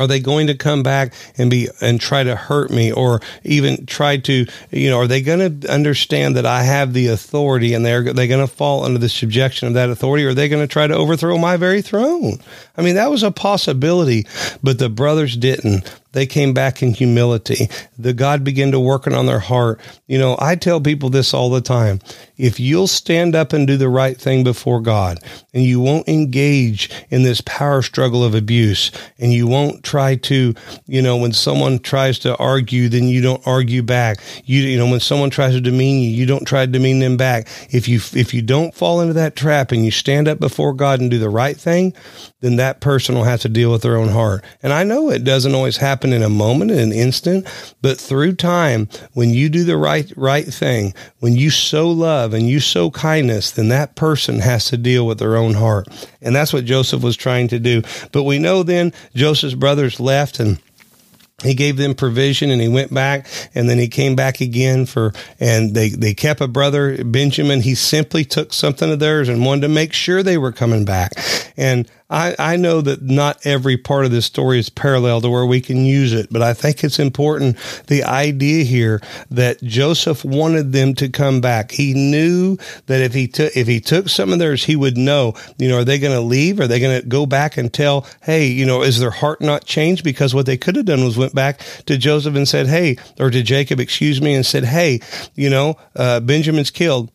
Are 0.00 0.06
they 0.06 0.18
going 0.18 0.46
to 0.46 0.54
come 0.54 0.82
back 0.82 1.12
and 1.36 1.50
be 1.50 1.68
and 1.82 2.00
try 2.00 2.22
to 2.24 2.34
hurt 2.34 2.70
me 2.70 2.90
or 2.90 3.20
even 3.44 3.84
try 3.84 4.16
to, 4.16 4.46
you 4.70 4.88
know, 4.90 4.98
are 4.98 5.06
they 5.06 5.20
going 5.20 5.60
to 5.60 5.70
understand 5.70 6.36
that 6.36 6.46
I 6.46 6.62
have 6.62 6.94
the 6.94 7.08
authority 7.08 7.74
and 7.74 7.84
they're 7.84 8.12
they 8.12 8.26
going 8.26 8.46
to 8.46 8.52
fall 8.52 8.84
under 8.84 8.98
the 8.98 9.10
subjection 9.10 9.68
of 9.68 9.74
that 9.74 9.90
authority 9.90 10.24
or 10.24 10.30
are 10.30 10.34
they 10.34 10.48
going 10.48 10.66
to 10.66 10.72
try 10.72 10.86
to 10.86 10.94
overthrow 10.94 11.36
my 11.36 11.58
very 11.58 11.82
throne? 11.82 12.38
I 12.78 12.82
mean, 12.82 12.94
that 12.94 13.10
was 13.10 13.22
a 13.22 13.30
possibility, 13.30 14.26
but 14.62 14.78
the 14.78 14.88
brothers 14.88 15.36
didn't. 15.36 15.99
They 16.12 16.26
came 16.26 16.52
back 16.52 16.82
in 16.82 16.92
humility. 16.92 17.68
The 17.98 18.12
God 18.12 18.42
began 18.42 18.72
to 18.72 18.80
working 18.80 19.14
on 19.14 19.26
their 19.26 19.38
heart. 19.38 19.80
You 20.06 20.18
know, 20.18 20.36
I 20.40 20.56
tell 20.56 20.80
people 20.80 21.10
this 21.10 21.32
all 21.32 21.50
the 21.50 21.60
time. 21.60 22.00
If 22.36 22.58
you'll 22.58 22.86
stand 22.86 23.36
up 23.36 23.52
and 23.52 23.66
do 23.66 23.76
the 23.76 23.88
right 23.88 24.18
thing 24.18 24.42
before 24.42 24.80
God 24.80 25.18
and 25.52 25.62
you 25.62 25.78
won't 25.78 26.08
engage 26.08 26.90
in 27.10 27.22
this 27.22 27.40
power 27.42 27.82
struggle 27.82 28.24
of 28.24 28.34
abuse 28.34 28.90
and 29.18 29.32
you 29.32 29.46
won't 29.46 29.84
try 29.84 30.16
to, 30.16 30.54
you 30.86 31.02
know, 31.02 31.16
when 31.16 31.32
someone 31.32 31.78
tries 31.78 32.18
to 32.20 32.36
argue, 32.38 32.88
then 32.88 33.04
you 33.04 33.20
don't 33.20 33.46
argue 33.46 33.82
back. 33.82 34.18
You, 34.44 34.62
you 34.62 34.78
know, 34.78 34.90
when 34.90 35.00
someone 35.00 35.30
tries 35.30 35.54
to 35.54 35.60
demean 35.60 36.02
you, 36.02 36.10
you 36.10 36.26
don't 36.26 36.46
try 36.46 36.66
to 36.66 36.72
demean 36.72 36.98
them 36.98 37.16
back. 37.16 37.46
If 37.70 37.88
you, 37.88 38.00
if 38.14 38.34
you 38.34 38.42
don't 38.42 38.74
fall 38.74 39.00
into 39.00 39.14
that 39.14 39.36
trap 39.36 39.70
and 39.70 39.84
you 39.84 39.90
stand 39.90 40.26
up 40.26 40.40
before 40.40 40.72
God 40.72 41.00
and 41.00 41.10
do 41.10 41.18
the 41.18 41.28
right 41.28 41.56
thing, 41.56 41.94
then 42.40 42.56
that 42.56 42.80
person 42.80 43.14
will 43.14 43.24
have 43.24 43.40
to 43.40 43.48
deal 43.48 43.70
with 43.70 43.82
their 43.82 43.96
own 43.96 44.08
heart. 44.08 44.42
And 44.62 44.72
I 44.72 44.82
know 44.82 45.10
it 45.10 45.24
doesn't 45.24 45.54
always 45.54 45.76
happen 45.76 45.99
in 46.04 46.22
a 46.22 46.28
moment, 46.28 46.70
in 46.70 46.78
an 46.78 46.92
instant, 46.92 47.46
but 47.82 47.98
through 47.98 48.34
time, 48.34 48.88
when 49.12 49.30
you 49.30 49.48
do 49.48 49.64
the 49.64 49.76
right, 49.76 50.10
right 50.16 50.46
thing, 50.46 50.94
when 51.20 51.34
you 51.34 51.50
sow 51.50 51.88
love 51.88 52.34
and 52.34 52.48
you 52.48 52.60
sow 52.60 52.90
kindness, 52.90 53.50
then 53.50 53.68
that 53.68 53.96
person 53.96 54.38
has 54.40 54.66
to 54.66 54.76
deal 54.76 55.06
with 55.06 55.18
their 55.18 55.36
own 55.36 55.54
heart. 55.54 55.88
And 56.20 56.34
that's 56.34 56.52
what 56.52 56.64
Joseph 56.64 57.02
was 57.02 57.16
trying 57.16 57.48
to 57.48 57.58
do. 57.58 57.82
But 58.12 58.24
we 58.24 58.38
know 58.38 58.62
then 58.62 58.92
Joseph's 59.14 59.54
brothers 59.54 60.00
left 60.00 60.40
and 60.40 60.58
he 61.42 61.54
gave 61.54 61.76
them 61.76 61.94
provision 61.94 62.50
and 62.50 62.60
he 62.60 62.68
went 62.68 62.92
back 62.92 63.26
and 63.54 63.68
then 63.68 63.78
he 63.78 63.88
came 63.88 64.14
back 64.14 64.40
again 64.40 64.86
for 64.86 65.12
and 65.38 65.74
they 65.74 65.88
they 65.88 66.14
kept 66.14 66.40
a 66.40 66.48
brother 66.48 67.02
benjamin 67.04 67.60
he 67.60 67.74
simply 67.74 68.24
took 68.24 68.52
something 68.52 68.92
of 68.92 68.98
theirs 68.98 69.28
and 69.28 69.44
wanted 69.44 69.62
to 69.62 69.68
make 69.68 69.92
sure 69.92 70.22
they 70.22 70.38
were 70.38 70.52
coming 70.52 70.84
back 70.84 71.12
and 71.56 71.90
I, 72.10 72.34
I 72.38 72.56
know 72.56 72.80
that 72.80 73.02
not 73.02 73.46
every 73.46 73.76
part 73.76 74.04
of 74.04 74.10
this 74.10 74.26
story 74.26 74.58
is 74.58 74.68
parallel 74.68 75.20
to 75.20 75.30
where 75.30 75.46
we 75.46 75.60
can 75.60 75.84
use 75.84 76.12
it, 76.12 76.28
but 76.30 76.42
I 76.42 76.54
think 76.54 76.82
it's 76.82 76.98
important. 76.98 77.56
The 77.86 78.02
idea 78.02 78.64
here 78.64 79.00
that 79.30 79.62
Joseph 79.62 80.24
wanted 80.24 80.72
them 80.72 80.94
to 80.94 81.08
come 81.08 81.40
back. 81.40 81.70
He 81.70 81.94
knew 81.94 82.56
that 82.86 83.00
if 83.00 83.14
he 83.14 83.28
took, 83.28 83.56
if 83.56 83.68
he 83.68 83.80
took 83.80 84.08
some 84.08 84.32
of 84.32 84.40
theirs, 84.40 84.64
he 84.64 84.74
would 84.74 84.96
know, 84.96 85.34
you 85.58 85.68
know, 85.68 85.78
are 85.78 85.84
they 85.84 86.00
going 86.00 86.14
to 86.14 86.20
leave? 86.20 86.58
Are 86.58 86.66
they 86.66 86.80
going 86.80 87.00
to 87.00 87.06
go 87.06 87.26
back 87.26 87.56
and 87.56 87.72
tell, 87.72 88.06
Hey, 88.22 88.46
you 88.46 88.66
know, 88.66 88.82
is 88.82 88.98
their 88.98 89.10
heart 89.10 89.40
not 89.40 89.64
changed? 89.64 90.02
Because 90.02 90.34
what 90.34 90.46
they 90.46 90.56
could 90.56 90.76
have 90.76 90.86
done 90.86 91.04
was 91.04 91.16
went 91.16 91.34
back 91.34 91.60
to 91.86 91.96
Joseph 91.96 92.34
and 92.34 92.48
said, 92.48 92.66
Hey, 92.66 92.96
or 93.20 93.30
to 93.30 93.42
Jacob, 93.42 93.78
excuse 93.78 94.20
me, 94.20 94.34
and 94.34 94.44
said, 94.44 94.64
Hey, 94.64 95.00
you 95.36 95.48
know, 95.48 95.76
uh, 95.94 96.18
Benjamin's 96.18 96.70
killed 96.70 97.10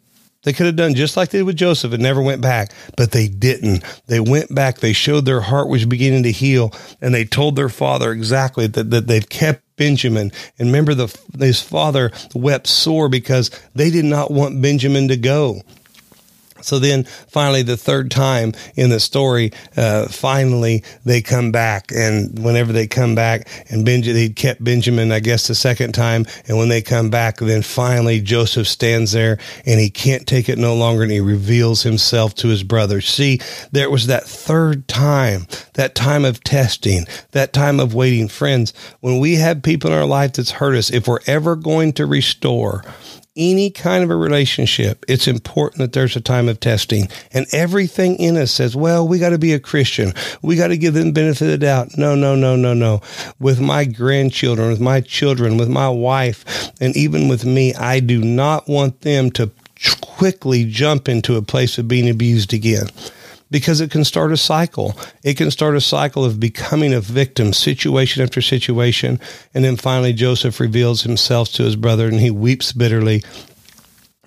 they 0.46 0.54
could 0.54 0.68
have 0.68 0.76
done 0.76 0.94
just 0.94 1.18
like 1.18 1.30
they 1.30 1.40
did 1.40 1.44
with 1.44 1.58
Joseph 1.58 1.92
and 1.92 2.02
never 2.02 2.22
went 2.22 2.42
back, 2.42 2.72
but 2.96 3.12
they 3.12 3.28
didn't. 3.28 3.84
They 4.06 4.20
went 4.20 4.54
back. 4.54 4.78
They 4.78 4.94
showed 4.94 5.26
their 5.26 5.42
heart 5.42 5.68
was 5.68 5.86
beginning 5.86 6.24
to 6.24 6.32
heal 6.32 6.72
and 7.02 7.14
they 7.14 7.26
told 7.26 7.56
their 7.56 7.68
father 7.68 8.12
exactly 8.12 8.68
that, 8.68 8.92
that 8.92 9.08
they've 9.08 9.28
kept 9.28 9.64
Benjamin. 9.76 10.32
And 10.58 10.68
remember 10.68 10.94
the, 10.94 11.20
his 11.40 11.62
father 11.62 12.12
wept 12.34 12.68
sore 12.68 13.10
because 13.10 13.50
they 13.74 13.90
did 13.90 14.06
not 14.06 14.32
want 14.32 14.62
Benjamin 14.62 15.08
to 15.10 15.18
go. 15.18 15.62
So 16.62 16.80
then 16.80 17.04
finally, 17.04 17.64
the 17.64 17.78
third 17.78 18.10
time 18.10 18.54
in 18.76 18.90
the 18.90 19.00
story, 19.00 19.52
uh, 19.76 20.08
finally 20.08 20.84
they 21.04 21.22
come 21.22 21.52
back. 21.52 21.92
And 21.92 22.40
whenever 22.40 22.72
they 22.72 22.88
come 22.88 23.14
back 23.14 23.48
and 23.70 23.86
Benjamin, 23.86 24.16
they 24.16 24.30
kept 24.30 24.64
Benjamin, 24.64 25.12
I 25.12 25.20
guess 25.20 25.48
the 25.48 25.56
second 25.56 25.94
time. 25.94 26.26
And 26.48 26.58
when 26.58 26.70
they 26.70 26.82
come 26.82 27.10
back, 27.10 27.38
then 27.38 27.62
finally 27.62 28.22
Joseph 28.22 28.68
stands 28.68 29.12
there 29.12 29.38
and 29.66 29.80
he 29.80 29.90
can't 29.90 30.26
take 30.26 30.48
it 30.48 30.58
no 30.58 30.76
longer 30.76 31.04
and 31.04 31.12
he 31.12 31.20
reveals 31.20 31.84
himself 31.84 32.34
to 32.36 32.48
his 32.48 32.64
brothers. 32.64 33.08
See, 33.08 33.40
there 33.72 33.90
was 33.90 34.08
that 34.08 34.24
third 34.24 34.88
time, 34.88 35.48
that 35.74 35.94
time 35.94 36.24
of 36.24 36.44
testing, 36.44 37.06
that 37.32 37.54
time 37.54 37.80
of 37.80 37.94
waiting. 37.94 38.28
Friends, 38.30 38.74
when 39.02 39.20
we 39.20 39.36
have 39.36 39.62
people 39.62 39.92
in 39.92 39.98
our 39.98 40.06
life 40.06 40.34
that's 40.34 40.52
hurt 40.52 40.76
us, 40.76 40.90
if 40.90 41.08
we're 41.08 41.20
ever 41.28 41.56
going 41.56 41.94
to 41.94 42.06
restore, 42.06 42.84
any 43.36 43.70
kind 43.70 44.04
of 44.04 44.10
a 44.10 44.16
relationship, 44.16 45.04
it's 45.08 45.28
important 45.28 45.80
that 45.80 45.94
there's 45.94 46.16
a 46.16 46.22
time 46.22 46.48
of 46.48 46.60
testing. 46.60 47.10
And 47.32 47.46
everything 47.52 48.16
in 48.18 48.38
us 48.38 48.52
says, 48.52 48.76
well, 48.76 49.08
we 49.08 49.20
got 49.20 49.30
to 49.30 49.38
be 49.38 49.54
a 49.54 49.60
Christian. 49.60 50.14
We 50.42 50.56
got 50.56 50.68
to 50.68 50.78
give 50.78 50.94
them 50.94 51.12
benefit 51.12 51.46
of 51.46 51.52
the 51.52 51.58
doubt. 51.58 51.98
No, 51.98 52.16
no, 52.16 52.36
no, 52.36 52.56
no, 52.56 52.74
no. 52.74 53.02
With 53.40 53.60
my 53.60 53.86
grandchildren, 53.86 54.70
with 54.70 54.82
my 54.82 55.02
children, 55.02 55.58
with 55.58 55.70
my 55.70 55.90
wife, 55.90 56.72
and 56.80 56.96
even 56.96 57.28
with 57.28 57.46
me, 57.46 57.74
I 57.74 58.00
do 58.00 58.24
not 58.24 58.68
want 58.68 59.02
them 59.02 59.32
to 59.32 59.52
quickly 60.02 60.66
jump 60.66 61.10
into 61.10 61.36
a 61.36 61.42
place 61.42 61.78
of 61.78 61.88
being 61.88 62.10
abused 62.10 62.54
again 62.54 62.88
because 63.56 63.80
it 63.80 63.90
can 63.90 64.04
start 64.04 64.34
a 64.34 64.38
cycle. 64.38 65.00
It 65.24 65.38
can 65.38 65.50
start 65.50 65.78
a 65.78 65.80
cycle 65.80 66.26
of 66.26 66.42
becoming 66.42 66.94
a 66.94 67.00
victim, 67.00 67.54
situation 67.54 68.22
after 68.22 68.42
situation. 68.42 69.18
And 69.54 69.64
then 69.64 69.78
finally, 69.78 70.12
Joseph 70.12 70.60
reveals 70.60 71.04
himself 71.04 71.54
to 71.54 71.64
his 71.64 71.78
brother 71.78 72.06
and 72.06 72.20
he 72.20 72.30
weeps 72.30 72.74
bitterly. 72.74 73.24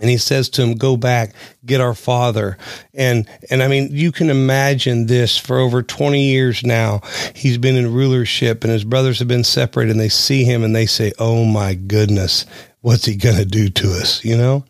And 0.00 0.08
he 0.08 0.16
says 0.16 0.48
to 0.50 0.62
him, 0.62 0.76
go 0.76 0.96
back, 0.96 1.34
get 1.66 1.82
our 1.82 1.92
father. 1.92 2.56
And, 2.94 3.28
and 3.50 3.62
I 3.62 3.68
mean, 3.68 3.90
you 3.90 4.12
can 4.12 4.30
imagine 4.30 5.08
this 5.08 5.36
for 5.36 5.58
over 5.58 5.82
20 5.82 6.24
years 6.24 6.64
now. 6.64 7.02
He's 7.34 7.58
been 7.58 7.76
in 7.76 7.92
rulership 7.92 8.64
and 8.64 8.72
his 8.72 8.84
brothers 8.84 9.18
have 9.18 9.28
been 9.28 9.44
separated 9.44 9.90
and 9.90 10.00
they 10.00 10.08
see 10.08 10.42
him 10.42 10.64
and 10.64 10.74
they 10.74 10.86
say, 10.86 11.12
Oh 11.18 11.44
my 11.44 11.74
goodness, 11.74 12.46
what's 12.80 13.04
he 13.04 13.14
going 13.14 13.36
to 13.36 13.44
do 13.44 13.68
to 13.68 13.88
us? 13.88 14.24
You 14.24 14.38
know? 14.38 14.64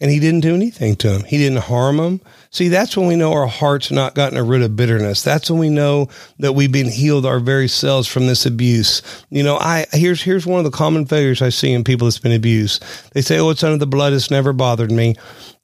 And 0.00 0.12
he 0.12 0.20
didn't 0.20 0.42
do 0.42 0.54
anything 0.54 0.94
to 0.96 1.12
him. 1.12 1.24
He 1.24 1.38
didn't 1.38 1.64
harm 1.64 1.98
him. 1.98 2.20
See, 2.56 2.68
that's 2.68 2.96
when 2.96 3.06
we 3.06 3.16
know 3.16 3.34
our 3.34 3.46
heart's 3.46 3.90
not 3.90 4.14
gotten 4.14 4.38
root 4.48 4.62
of 4.62 4.76
bitterness. 4.76 5.22
That's 5.22 5.50
when 5.50 5.60
we 5.60 5.68
know 5.68 6.08
that 6.38 6.54
we've 6.54 6.72
been 6.72 6.88
healed 6.88 7.26
our 7.26 7.38
very 7.38 7.68
selves 7.68 8.08
from 8.08 8.28
this 8.28 8.46
abuse. 8.46 9.02
You 9.28 9.42
know, 9.42 9.58
I 9.58 9.84
here's 9.92 10.22
here's 10.22 10.46
one 10.46 10.58
of 10.58 10.64
the 10.64 10.70
common 10.70 11.04
failures 11.04 11.42
I 11.42 11.50
see 11.50 11.74
in 11.74 11.84
people 11.84 12.06
that's 12.06 12.18
been 12.18 12.32
abused. 12.32 12.82
They 13.12 13.20
say, 13.20 13.38
"Oh, 13.38 13.50
it's 13.50 13.62
under 13.62 13.76
the 13.76 13.86
blood. 13.86 14.14
It's 14.14 14.30
never 14.30 14.54
bothered 14.54 14.90
me." 14.90 15.16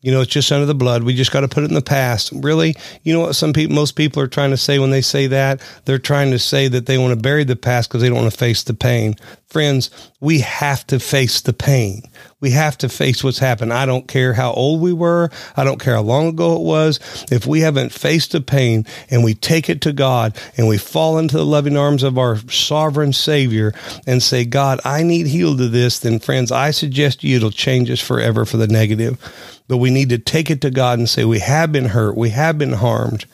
You 0.03 0.11
know, 0.11 0.21
it's 0.21 0.33
just 0.33 0.51
under 0.51 0.67
the 0.67 0.75
blood. 0.75 1.05
We 1.05 1.15
just 1.15 1.31
got 1.31 1.43
to 1.43 1.49
put 1.49 1.63
it 1.63 1.71
in 1.71 1.75
the 1.75 1.81
past. 1.81 2.33
Really? 2.35 2.75
You 3.05 3.15
know 3.15 3.21
what 3.21 3.37
some 3.37 3.53
people, 3.53 3.77
most 3.77 3.93
people 3.93 4.21
are 4.21 4.27
trying 4.27 4.51
to 4.51 4.57
say 4.57 4.81
when 4.81 4.91
they 4.91 5.01
say 5.01 5.29
that? 5.29 5.63
They're 5.85 5.99
trying 5.99 6.33
to 6.33 6.41
say 6.41 6.67
that 6.67 6.87
they 6.87 6.99
want 6.99 7.13
to 7.13 7.23
bury 7.23 7.45
the 7.45 7.55
past 7.55 7.89
because 7.89 8.03
they 8.03 8.09
don't 8.09 8.19
want 8.19 8.31
to 8.31 8.37
face 8.37 8.65
the 8.65 8.75
pain. 8.75 9.15
Friends, 9.47 9.91
we 10.19 10.41
have 10.41 10.85
to 10.89 10.99
face 10.99 11.41
the 11.43 11.53
pain. 11.53 12.03
We 12.41 12.51
have 12.51 12.77
to 12.79 12.89
face 12.89 13.23
what's 13.23 13.39
happened. 13.39 13.73
I 13.73 13.87
don't 13.87 14.09
care 14.09 14.33
how 14.33 14.53
old 14.53 14.81
we 14.81 14.93
were. 14.93 15.31
I 15.57 15.63
don't 15.63 15.79
care 15.79 15.95
how 15.95 16.03
long 16.03 16.27
ago 16.27 16.57
it 16.57 16.63
was. 16.63 16.82
If 17.31 17.47
we 17.47 17.61
haven't 17.61 17.93
faced 17.93 18.33
the 18.33 18.41
pain 18.41 18.87
and 19.11 19.25
we 19.25 19.35
take 19.35 19.69
it 19.69 19.81
to 19.83 19.93
God 19.93 20.37
and 20.57 20.69
we 20.69 20.79
fall 20.79 21.19
into 21.19 21.37
the 21.37 21.47
loving 21.47 21.77
arms 21.77 22.03
of 22.03 22.19
our 22.19 22.37
sovereign 22.51 23.13
Savior 23.13 23.73
and 24.07 24.23
say, 24.23 24.45
God, 24.45 24.81
I 24.85 25.03
need 25.03 25.27
healed 25.27 25.59
to 25.59 25.69
this, 25.69 25.99
then 25.99 26.19
friends, 26.19 26.53
I 26.53 26.71
suggest 26.71 27.25
you 27.25 27.37
it'll 27.37 27.51
change 27.51 27.91
us 27.91 28.01
forever 28.01 28.45
for 28.45 28.57
the 28.57 28.69
negative. 28.69 29.19
But 29.69 29.79
we 29.79 29.91
need 29.91 30.11
to 30.11 30.19
take 30.19 30.51
it 30.51 30.61
to 30.63 30.71
God 30.71 30.99
and 30.99 31.09
say, 31.09 31.25
we 31.25 31.39
have 31.39 31.73
been 31.73 31.87
hurt. 31.87 32.17
We 32.17 32.31
have 32.31 32.59
been 32.59 32.73
harmed. 32.73 33.25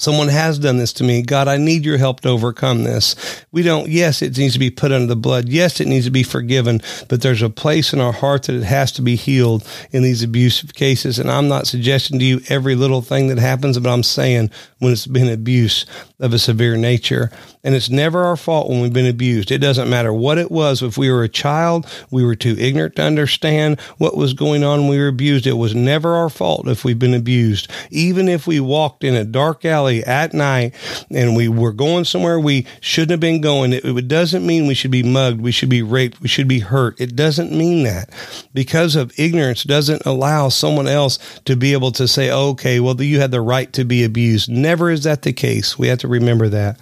Someone 0.00 0.28
has 0.28 0.58
done 0.58 0.78
this 0.78 0.94
to 0.94 1.04
me. 1.04 1.20
God, 1.20 1.46
I 1.46 1.58
need 1.58 1.84
your 1.84 1.98
help 1.98 2.20
to 2.20 2.30
overcome 2.30 2.84
this. 2.84 3.44
We 3.52 3.62
don't, 3.62 3.88
yes, 3.88 4.22
it 4.22 4.38
needs 4.38 4.54
to 4.54 4.58
be 4.58 4.70
put 4.70 4.92
under 4.92 5.06
the 5.06 5.14
blood. 5.14 5.50
Yes, 5.50 5.78
it 5.78 5.88
needs 5.88 6.06
to 6.06 6.10
be 6.10 6.22
forgiven, 6.22 6.80
but 7.08 7.20
there's 7.20 7.42
a 7.42 7.50
place 7.50 7.92
in 7.92 8.00
our 8.00 8.12
heart 8.12 8.44
that 8.44 8.54
it 8.54 8.62
has 8.62 8.92
to 8.92 9.02
be 9.02 9.14
healed 9.14 9.68
in 9.90 10.02
these 10.02 10.22
abusive 10.22 10.72
cases. 10.72 11.18
And 11.18 11.30
I'm 11.30 11.48
not 11.48 11.66
suggesting 11.66 12.18
to 12.18 12.24
you 12.24 12.40
every 12.48 12.76
little 12.76 13.02
thing 13.02 13.28
that 13.28 13.38
happens, 13.38 13.78
but 13.78 13.92
I'm 13.92 14.02
saying 14.02 14.50
when 14.78 14.92
it's 14.92 15.06
been 15.06 15.28
abuse 15.28 15.84
of 16.18 16.32
a 16.32 16.38
severe 16.38 16.78
nature. 16.78 17.30
And 17.62 17.74
it's 17.74 17.90
never 17.90 18.24
our 18.24 18.38
fault 18.38 18.70
when 18.70 18.80
we've 18.80 18.92
been 18.92 19.06
abused. 19.06 19.50
It 19.50 19.58
doesn't 19.58 19.90
matter 19.90 20.14
what 20.14 20.38
it 20.38 20.50
was. 20.50 20.82
If 20.82 20.96
we 20.96 21.10
were 21.10 21.24
a 21.24 21.28
child, 21.28 21.86
we 22.10 22.24
were 22.24 22.36
too 22.36 22.56
ignorant 22.58 22.96
to 22.96 23.02
understand 23.02 23.78
what 23.98 24.16
was 24.16 24.32
going 24.32 24.64
on 24.64 24.80
when 24.80 24.90
we 24.90 24.98
were 24.98 25.08
abused. 25.08 25.46
It 25.46 25.58
was 25.58 25.74
never 25.74 26.14
our 26.14 26.30
fault 26.30 26.68
if 26.68 26.84
we've 26.84 26.98
been 26.98 27.12
abused. 27.12 27.70
Even 27.90 28.28
if 28.28 28.46
we 28.46 28.60
walked 28.60 29.04
in 29.04 29.14
a 29.14 29.26
dark 29.26 29.66
alley 29.66 29.89
at 29.98 30.32
night 30.32 30.74
and 31.10 31.36
we 31.36 31.48
were 31.48 31.72
going 31.72 32.04
somewhere 32.04 32.38
we 32.38 32.66
shouldn't 32.80 33.10
have 33.10 33.20
been 33.20 33.40
going, 33.40 33.72
it, 33.72 33.84
it 33.84 34.08
doesn't 34.08 34.46
mean 34.46 34.66
we 34.66 34.74
should 34.74 34.90
be 34.90 35.02
mugged, 35.02 35.40
we 35.40 35.52
should 35.52 35.68
be 35.68 35.82
raped, 35.82 36.20
we 36.20 36.28
should 36.28 36.48
be 36.48 36.60
hurt. 36.60 37.00
It 37.00 37.16
doesn't 37.16 37.52
mean 37.52 37.84
that. 37.84 38.10
Because 38.54 38.96
of 38.96 39.12
ignorance 39.18 39.64
doesn't 39.64 40.06
allow 40.06 40.48
someone 40.48 40.86
else 40.86 41.18
to 41.44 41.56
be 41.56 41.72
able 41.72 41.92
to 41.92 42.08
say, 42.08 42.30
okay, 42.30 42.80
well, 42.80 43.00
you 43.02 43.20
had 43.20 43.30
the 43.30 43.40
right 43.40 43.72
to 43.74 43.84
be 43.84 44.04
abused. 44.04 44.48
Never 44.48 44.90
is 44.90 45.04
that 45.04 45.22
the 45.22 45.32
case. 45.32 45.78
We 45.78 45.88
have 45.88 45.98
to 46.00 46.08
remember 46.08 46.48
that. 46.48 46.78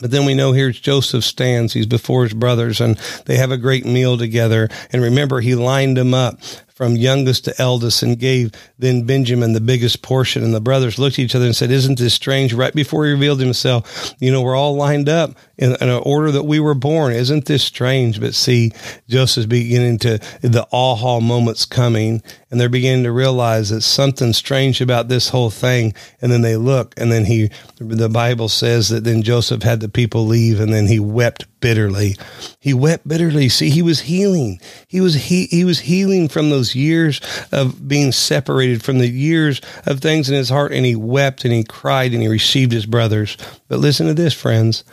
But 0.00 0.12
then 0.12 0.24
we 0.24 0.34
know 0.34 0.52
here's 0.52 0.78
Joseph 0.78 1.24
stands. 1.24 1.72
He's 1.72 1.86
before 1.86 2.22
his 2.22 2.34
brothers 2.34 2.80
and 2.80 2.96
they 3.26 3.36
have 3.36 3.50
a 3.50 3.56
great 3.56 3.84
meal 3.84 4.16
together. 4.16 4.68
And 4.92 5.02
remember, 5.02 5.40
he 5.40 5.54
lined 5.56 5.96
them 5.96 6.14
up 6.14 6.38
from 6.78 6.94
youngest 6.94 7.44
to 7.44 7.60
eldest 7.60 8.04
and 8.04 8.20
gave 8.20 8.52
then 8.78 9.02
Benjamin 9.02 9.52
the 9.52 9.60
biggest 9.60 10.00
portion. 10.00 10.44
And 10.44 10.54
the 10.54 10.60
brothers 10.60 10.96
looked 10.96 11.14
at 11.14 11.24
each 11.24 11.34
other 11.34 11.44
and 11.44 11.56
said, 11.56 11.72
Isn't 11.72 11.98
this 11.98 12.14
strange? 12.14 12.54
Right 12.54 12.72
before 12.72 13.04
he 13.04 13.10
revealed 13.10 13.40
himself, 13.40 14.14
you 14.20 14.30
know, 14.30 14.42
we're 14.42 14.54
all 14.54 14.76
lined 14.76 15.08
up 15.08 15.34
in, 15.56 15.72
in 15.72 15.88
an 15.88 16.02
order 16.06 16.30
that 16.30 16.44
we 16.44 16.60
were 16.60 16.76
born. 16.76 17.12
Isn't 17.14 17.46
this 17.46 17.64
strange? 17.64 18.20
But 18.20 18.36
see, 18.36 18.70
Joseph's 19.08 19.46
beginning 19.46 19.98
to, 19.98 20.20
the 20.40 20.68
aha 20.70 21.18
moments 21.18 21.64
coming, 21.64 22.22
and 22.48 22.60
they're 22.60 22.68
beginning 22.68 23.02
to 23.04 23.12
realize 23.12 23.70
that 23.70 23.80
something 23.80 24.32
strange 24.32 24.80
about 24.80 25.08
this 25.08 25.30
whole 25.30 25.50
thing. 25.50 25.94
And 26.22 26.30
then 26.30 26.42
they 26.42 26.56
look, 26.56 26.94
and 26.96 27.10
then 27.10 27.24
he, 27.24 27.50
the 27.78 28.08
Bible 28.08 28.48
says 28.48 28.88
that 28.90 29.02
then 29.02 29.22
Joseph 29.22 29.64
had 29.64 29.80
the 29.80 29.88
people 29.88 30.26
leave, 30.26 30.60
and 30.60 30.72
then 30.72 30.86
he 30.86 31.00
wept 31.00 31.44
bitterly. 31.60 32.16
He 32.60 32.72
wept 32.72 33.06
bitterly. 33.06 33.48
See, 33.48 33.70
he 33.70 33.82
was 33.82 34.00
healing. 34.00 34.60
He 34.86 35.00
was 35.00 35.14
he, 35.14 35.46
he 35.46 35.64
was 35.64 35.80
healing 35.80 36.28
from 36.28 36.50
those 36.50 36.67
years 36.74 37.20
of 37.52 37.88
being 37.88 38.12
separated, 38.12 38.82
from 38.82 38.98
the 38.98 39.08
years 39.08 39.60
of 39.86 40.00
things 40.00 40.28
in 40.28 40.34
his 40.34 40.48
heart, 40.48 40.72
and 40.72 40.84
he 40.84 40.96
wept 40.96 41.44
and 41.44 41.52
he 41.52 41.64
cried 41.64 42.12
and 42.12 42.22
he 42.22 42.28
received 42.28 42.72
his 42.72 42.86
brothers. 42.86 43.36
But 43.68 43.78
listen 43.78 44.06
to 44.06 44.14
this, 44.14 44.34
friends. 44.34 44.84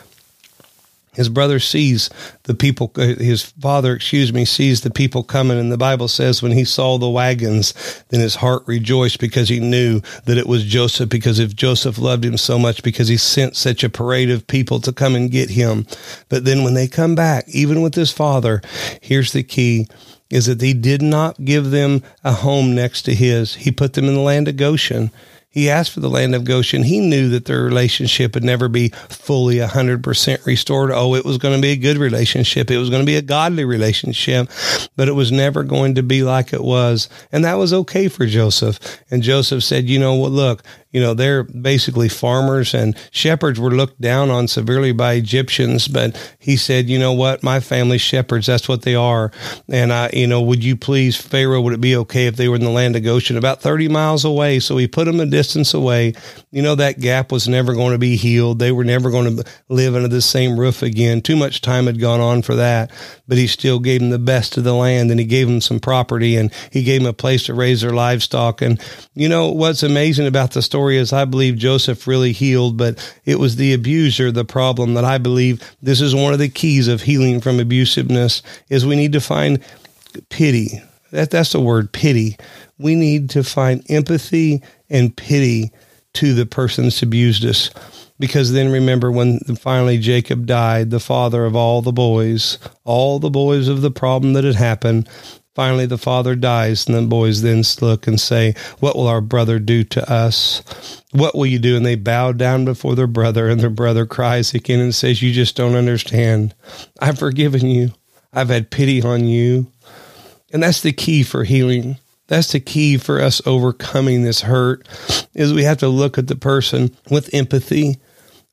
His 1.15 1.29
brother 1.29 1.59
sees 1.59 2.09
the 2.43 2.53
people 2.53 2.91
uh, 2.97 3.15
his 3.15 3.41
father 3.41 3.95
excuse 3.95 4.33
me 4.33 4.45
sees 4.45 4.81
the 4.81 4.89
people 4.89 5.23
coming. 5.23 5.57
And 5.57 5.71
the 5.71 5.77
bible 5.77 6.07
says 6.07 6.41
when 6.41 6.51
he 6.51 6.65
saw 6.65 6.97
the 6.97 7.09
wagons 7.09 7.73
then 8.09 8.19
his 8.19 8.35
heart 8.35 8.63
rejoiced 8.65 9.19
because 9.19 9.49
he 9.49 9.59
knew 9.59 10.01
that 10.25 10.37
it 10.37 10.47
was 10.47 10.65
joseph 10.65 11.09
because 11.09 11.39
if 11.39 11.55
joseph 11.55 11.97
loved 11.97 12.25
him 12.25 12.37
so 12.37 12.59
much 12.59 12.83
because 12.83 13.07
he 13.07 13.17
sent 13.17 13.55
such 13.55 13.83
a 13.83 13.89
parade 13.89 14.29
of 14.29 14.47
people 14.47 14.79
to 14.81 14.91
come 14.91 15.15
and 15.15 15.31
get 15.31 15.49
him. 15.49 15.87
But 16.29 16.45
then 16.45 16.63
when 16.63 16.73
they 16.73 16.87
come 16.87 17.15
back 17.15 17.45
even 17.47 17.81
with 17.81 17.95
his 17.95 18.11
father 18.11 18.61
here's 19.01 19.31
the 19.31 19.43
key 19.43 19.87
is 20.29 20.45
that 20.47 20.61
he 20.61 20.73
did 20.73 21.01
not 21.01 21.43
give 21.43 21.71
them 21.71 22.01
a 22.23 22.31
home 22.31 22.73
next 22.73 23.03
to 23.03 23.13
his 23.13 23.55
he 23.55 23.71
put 23.71 23.93
them 23.93 24.05
in 24.05 24.13
the 24.13 24.19
land 24.19 24.47
of 24.47 24.57
goshen 24.57 25.11
he 25.55 25.69
asked 25.69 25.91
for 25.91 26.01
the 26.01 26.09
land 26.09 26.35
of 26.35 26.43
Goshen. 26.43 26.83
He 26.83 26.99
knew 26.99 27.29
that 27.29 27.45
their 27.45 27.63
relationship 27.63 28.33
would 28.33 28.43
never 28.43 28.67
be 28.67 28.89
fully 28.89 29.55
100% 29.55 30.45
restored. 30.45 30.91
Oh, 30.91 31.15
it 31.15 31.23
was 31.23 31.37
going 31.37 31.55
to 31.55 31.61
be 31.61 31.71
a 31.71 31.77
good 31.77 31.95
relationship. 31.95 32.69
It 32.69 32.77
was 32.77 32.89
going 32.89 33.01
to 33.01 33.05
be 33.05 33.15
a 33.15 33.21
godly 33.21 33.63
relationship, 33.63 34.49
but 34.97 35.07
it 35.07 35.13
was 35.13 35.31
never 35.31 35.63
going 35.63 35.95
to 35.95 36.03
be 36.03 36.23
like 36.23 36.51
it 36.51 36.61
was. 36.61 37.07
And 37.31 37.45
that 37.45 37.53
was 37.53 37.71
okay 37.71 38.09
for 38.09 38.25
Joseph. 38.25 38.81
And 39.09 39.23
Joseph 39.23 39.63
said, 39.63 39.85
you 39.85 39.97
know 39.97 40.15
what, 40.15 40.31
look, 40.31 40.61
you 40.95 41.01
know, 41.01 41.13
they're 41.13 41.43
basically 41.43 42.07
farmers 42.07 42.73
and 42.73 42.97
shepherds 43.11 43.59
were 43.59 43.71
looked 43.71 43.99
down 43.99 44.29
on 44.29 44.47
severely 44.47 44.93
by 44.93 45.15
Egyptians. 45.15 45.89
But 45.89 46.15
he 46.39 46.55
said, 46.55 46.87
you 46.87 46.97
know 46.97 47.11
what? 47.11 47.43
My 47.43 47.59
family 47.59 47.97
shepherds, 47.97 48.45
that's 48.45 48.69
what 48.69 48.83
they 48.83 48.95
are. 48.95 49.29
And 49.67 49.91
I, 49.91 50.09
you 50.13 50.25
know, 50.25 50.41
would 50.41 50.63
you 50.63 50.77
please, 50.77 51.17
Pharaoh, 51.17 51.59
would 51.59 51.73
it 51.73 51.81
be 51.81 51.97
okay 51.97 52.27
if 52.27 52.37
they 52.37 52.47
were 52.47 52.55
in 52.55 52.63
the 52.63 52.69
land 52.69 52.95
of 52.95 53.03
Goshen 53.03 53.35
about 53.35 53.61
30 53.61 53.89
miles 53.89 54.23
away? 54.23 54.61
So 54.61 54.77
he 54.77 54.87
put 54.87 55.03
them 55.03 55.19
a 55.19 55.25
distance 55.25 55.73
away. 55.73 56.13
You 56.51 56.61
know, 56.61 56.75
that 56.75 57.01
gap 57.01 57.29
was 57.29 57.45
never 57.45 57.73
going 57.73 57.91
to 57.91 57.97
be 57.97 58.15
healed. 58.15 58.59
They 58.59 58.71
were 58.71 58.85
never 58.85 59.11
going 59.11 59.35
to 59.35 59.43
live 59.67 59.95
under 59.95 60.07
the 60.07 60.21
same 60.21 60.57
roof 60.57 60.81
again. 60.81 61.19
Too 61.21 61.35
much 61.35 61.59
time 61.59 61.87
had 61.87 61.99
gone 61.99 62.21
on 62.21 62.41
for 62.41 62.55
that. 62.55 62.89
But 63.27 63.37
he 63.37 63.47
still 63.47 63.79
gave 63.79 63.99
them 63.99 64.11
the 64.11 64.19
best 64.19 64.55
of 64.55 64.63
the 64.63 64.73
land 64.73 65.11
and 65.11 65.19
he 65.19 65.25
gave 65.25 65.47
them 65.47 65.59
some 65.59 65.81
property 65.81 66.37
and 66.37 66.53
he 66.71 66.83
gave 66.83 67.01
them 67.01 67.09
a 67.09 67.13
place 67.13 67.43
to 67.47 67.53
raise 67.53 67.81
their 67.81 67.91
livestock. 67.91 68.61
And, 68.61 68.81
you 69.13 69.27
know, 69.27 69.51
what's 69.51 69.83
amazing 69.83 70.27
about 70.27 70.51
the 70.51 70.61
story 70.61 70.84
story 70.85 70.97
is 70.97 71.11
I 71.11 71.25
believe 71.25 71.57
Joseph 71.57 72.05
really 72.05 72.31
healed, 72.31 72.77
but 72.77 72.99
it 73.25 73.39
was 73.39 73.55
the 73.55 73.73
abuser, 73.73 74.31
the 74.31 74.45
problem 74.45 74.93
that 74.93 75.03
I 75.03 75.17
believe 75.17 75.63
this 75.81 75.99
is 75.99 76.13
one 76.13 76.31
of 76.31 76.37
the 76.37 76.47
keys 76.47 76.87
of 76.87 77.01
healing 77.01 77.41
from 77.41 77.57
abusiveness 77.57 78.43
is 78.69 78.85
we 78.85 78.95
need 78.95 79.13
to 79.13 79.19
find 79.19 79.63
pity. 80.29 80.79
That, 81.09 81.31
that's 81.31 81.53
the 81.53 81.59
word 81.59 81.91
pity. 81.91 82.37
We 82.77 82.93
need 82.93 83.31
to 83.31 83.43
find 83.43 83.83
empathy 83.89 84.61
and 84.87 85.17
pity 85.17 85.71
to 86.13 86.35
the 86.35 86.45
person 86.45 86.83
that's 86.83 87.01
abused 87.01 87.43
us. 87.45 87.71
Because 88.19 88.51
then 88.51 88.71
remember 88.71 89.11
when 89.11 89.39
finally 89.39 89.97
Jacob 89.97 90.45
died, 90.45 90.91
the 90.91 90.99
father 90.99 91.45
of 91.45 91.55
all 91.55 91.81
the 91.81 91.91
boys, 91.91 92.59
all 92.83 93.17
the 93.17 93.31
boys 93.31 93.67
of 93.67 93.81
the 93.81 93.89
problem 93.89 94.33
that 94.33 94.43
had 94.43 94.53
happened, 94.53 95.09
Finally, 95.55 95.85
the 95.85 95.97
father 95.97 96.35
dies, 96.35 96.85
and 96.85 96.95
the 96.95 97.01
boys 97.01 97.41
then 97.41 97.63
look 97.79 98.07
and 98.07 98.19
say, 98.19 98.53
What 98.81 98.95
will 98.97 99.07
our 99.07 99.21
brother 99.21 99.57
do 99.57 99.85
to 99.85 100.11
us? 100.11 101.01
What 101.13 101.33
will 101.33 101.45
you 101.45 101.59
do? 101.59 101.77
And 101.77 101.85
they 101.85 101.95
bow 101.95 102.33
down 102.33 102.65
before 102.65 102.93
their 102.93 103.07
brother, 103.07 103.47
and 103.47 103.61
their 103.61 103.69
brother 103.69 104.05
cries 104.05 104.53
again 104.53 104.81
and 104.81 104.93
says, 104.93 105.21
You 105.21 105.31
just 105.31 105.55
don't 105.55 105.75
understand. 105.75 106.53
I've 106.99 107.17
forgiven 107.17 107.67
you. 107.67 107.93
I've 108.33 108.49
had 108.49 108.69
pity 108.69 109.01
on 109.01 109.25
you. 109.25 109.67
And 110.51 110.61
that's 110.61 110.81
the 110.81 110.91
key 110.91 111.23
for 111.23 111.45
healing. 111.45 111.97
That's 112.27 112.51
the 112.51 112.59
key 112.59 112.97
for 112.97 113.21
us 113.21 113.41
overcoming 113.45 114.23
this 114.23 114.41
hurt 114.41 114.87
is 115.33 115.53
we 115.53 115.63
have 115.63 115.77
to 115.77 115.87
look 115.87 116.17
at 116.17 116.27
the 116.27 116.35
person 116.35 116.95
with 117.09 117.33
empathy 117.33 117.97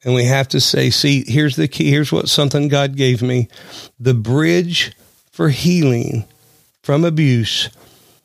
and 0.05 0.15
we 0.15 0.25
have 0.25 0.49
to 0.49 0.61
say, 0.61 0.91
see, 0.91 1.25
here's 1.27 1.57
the 1.57 1.69
key. 1.69 1.91
Here's 1.91 2.12
what 2.12 2.29
something 2.29 2.69
God 2.69 2.97
gave 2.97 3.23
me. 3.23 3.49
The 3.99 4.15
bridge 4.15 4.93
for 5.31 5.49
healing 5.49 6.27
from 6.83 7.05
abuse 7.05 7.68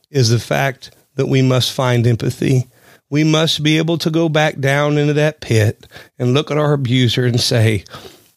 is 0.10 0.30
the 0.30 0.40
fact 0.40 0.92
that 1.16 1.28
we 1.28 1.42
must 1.42 1.72
find 1.72 2.08
empathy. 2.08 2.68
We 3.10 3.24
must 3.24 3.64
be 3.64 3.78
able 3.78 3.98
to 4.00 4.10
go 4.10 4.30
back 4.30 4.60
down 4.60 4.98
into 4.98 5.14
that 5.14 5.42
pit 5.42 5.88
and 6.20 6.34
look 6.34 6.52
at 6.52 6.58
our 6.58 6.74
abuser 6.74 7.26
and 7.26 7.40
say, 7.40 7.84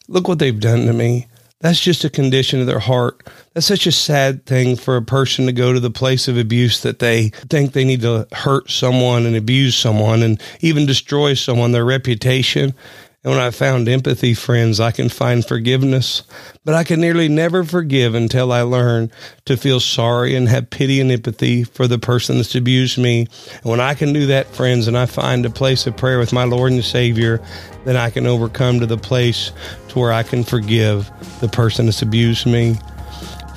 Look 0.09 0.27
what 0.27 0.41
they've 0.41 0.59
done 0.59 0.87
to 0.87 0.93
me. 0.93 1.29
That's 1.61 1.81
just 1.81 2.05
a 2.05 2.11
condition 2.11 2.61
of 2.61 2.67
their 2.67 2.79
heart. 2.81 3.29
That's 3.53 3.67
such 3.67 3.87
a 3.87 3.93
sad 3.93 4.47
thing 4.47 4.77
for 4.77 4.97
a 4.97 5.03
person 5.03 5.47
to 5.47 5.53
go 5.53 5.73
to 5.73 5.81
the 5.81 5.91
place 5.91 6.27
of 6.27 6.39
abuse 6.39 6.81
that 6.83 7.01
they 7.01 7.29
think 7.29 7.73
they 7.73 7.85
need 7.85 8.01
to 8.01 8.27
hurt 8.33 8.71
someone 8.71 9.27
and 9.27 9.37
abuse 9.37 9.77
someone 9.77 10.23
and 10.23 10.41
even 10.61 10.87
destroy 10.87 11.35
someone, 11.35 11.73
their 11.73 11.85
reputation. 11.85 12.75
And 13.23 13.33
when 13.35 13.41
I 13.41 13.51
found 13.51 13.87
empathy, 13.87 14.33
friends, 14.33 14.81
I 14.81 14.93
can 14.93 15.11
find 15.11 15.45
forgiveness. 15.45 16.23
But 16.65 16.75
I 16.75 16.85
can 16.85 17.03
nearly 17.03 17.29
never 17.29 17.65
forgive 17.65 18.15
until 18.15 18.51
I 18.51 18.63
learn 18.63 19.11
to 19.45 19.59
feel 19.59 19.79
sorry 19.79 20.35
and 20.35 20.49
have 20.49 20.71
pity 20.71 21.03
and 21.03 21.13
empathy 21.13 21.65
for 21.65 21.87
the 21.87 21.99
person 21.99 22.37
that's 22.37 22.55
abused 22.55 22.97
me. 22.97 23.29
And 23.57 23.65
when 23.65 23.81
I 23.81 23.93
can 23.93 24.15
do 24.15 24.25
that, 24.29 24.55
friends, 24.55 24.89
and 24.89 24.97
I 24.97 25.05
find 25.05 25.45
a 25.45 25.51
place 25.51 25.87
of 25.87 25.99
prayer 25.99 26.19
with 26.19 26.33
my 26.33 26.45
Lord 26.45 26.73
and 26.73 26.83
Savior, 26.83 27.43
then 27.85 27.97
I 27.97 28.09
can 28.09 28.27
overcome 28.27 28.81
to 28.81 28.87
the 28.87 28.97
place 28.97 29.53
to 29.89 29.99
where 29.99 30.13
I 30.13 30.23
can 30.23 30.43
forgive 30.43 31.11
the 31.41 31.49
person 31.49 31.85
that's 31.85 32.01
abused 32.01 32.47
me. 32.47 32.77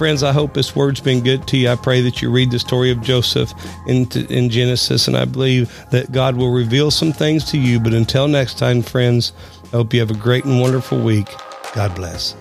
Friends, 0.04 0.22
I 0.22 0.34
hope 0.34 0.54
this 0.54 0.76
word's 0.76 1.00
been 1.00 1.24
good 1.24 1.48
to 1.48 1.56
you. 1.56 1.70
I 1.70 1.78
pray 1.78 2.02
that 2.02 2.22
you 2.22 2.30
read 2.30 2.52
the 2.52 2.60
story 2.60 2.92
of 2.92 3.00
Joseph 3.02 3.54
in, 3.88 4.06
in 4.30 4.50
Genesis, 4.50 5.08
and 5.08 5.16
I 5.16 5.24
believe 5.24 5.74
that 5.92 6.12
God 6.12 6.36
will 6.36 6.52
reveal 6.52 6.92
some 6.92 7.14
things 7.14 7.46
to 7.52 7.58
you. 7.58 7.80
But 7.80 7.94
until 7.94 8.28
next 8.28 8.58
time, 8.58 8.82
friends, 8.82 9.32
I 9.68 9.78
hope 9.78 9.94
you 9.94 10.02
have 10.02 10.12
a 10.12 10.16
great 10.16 10.44
and 10.44 10.60
wonderful 10.60 11.02
week. 11.02 11.30
God 11.74 11.96
bless. 11.96 12.36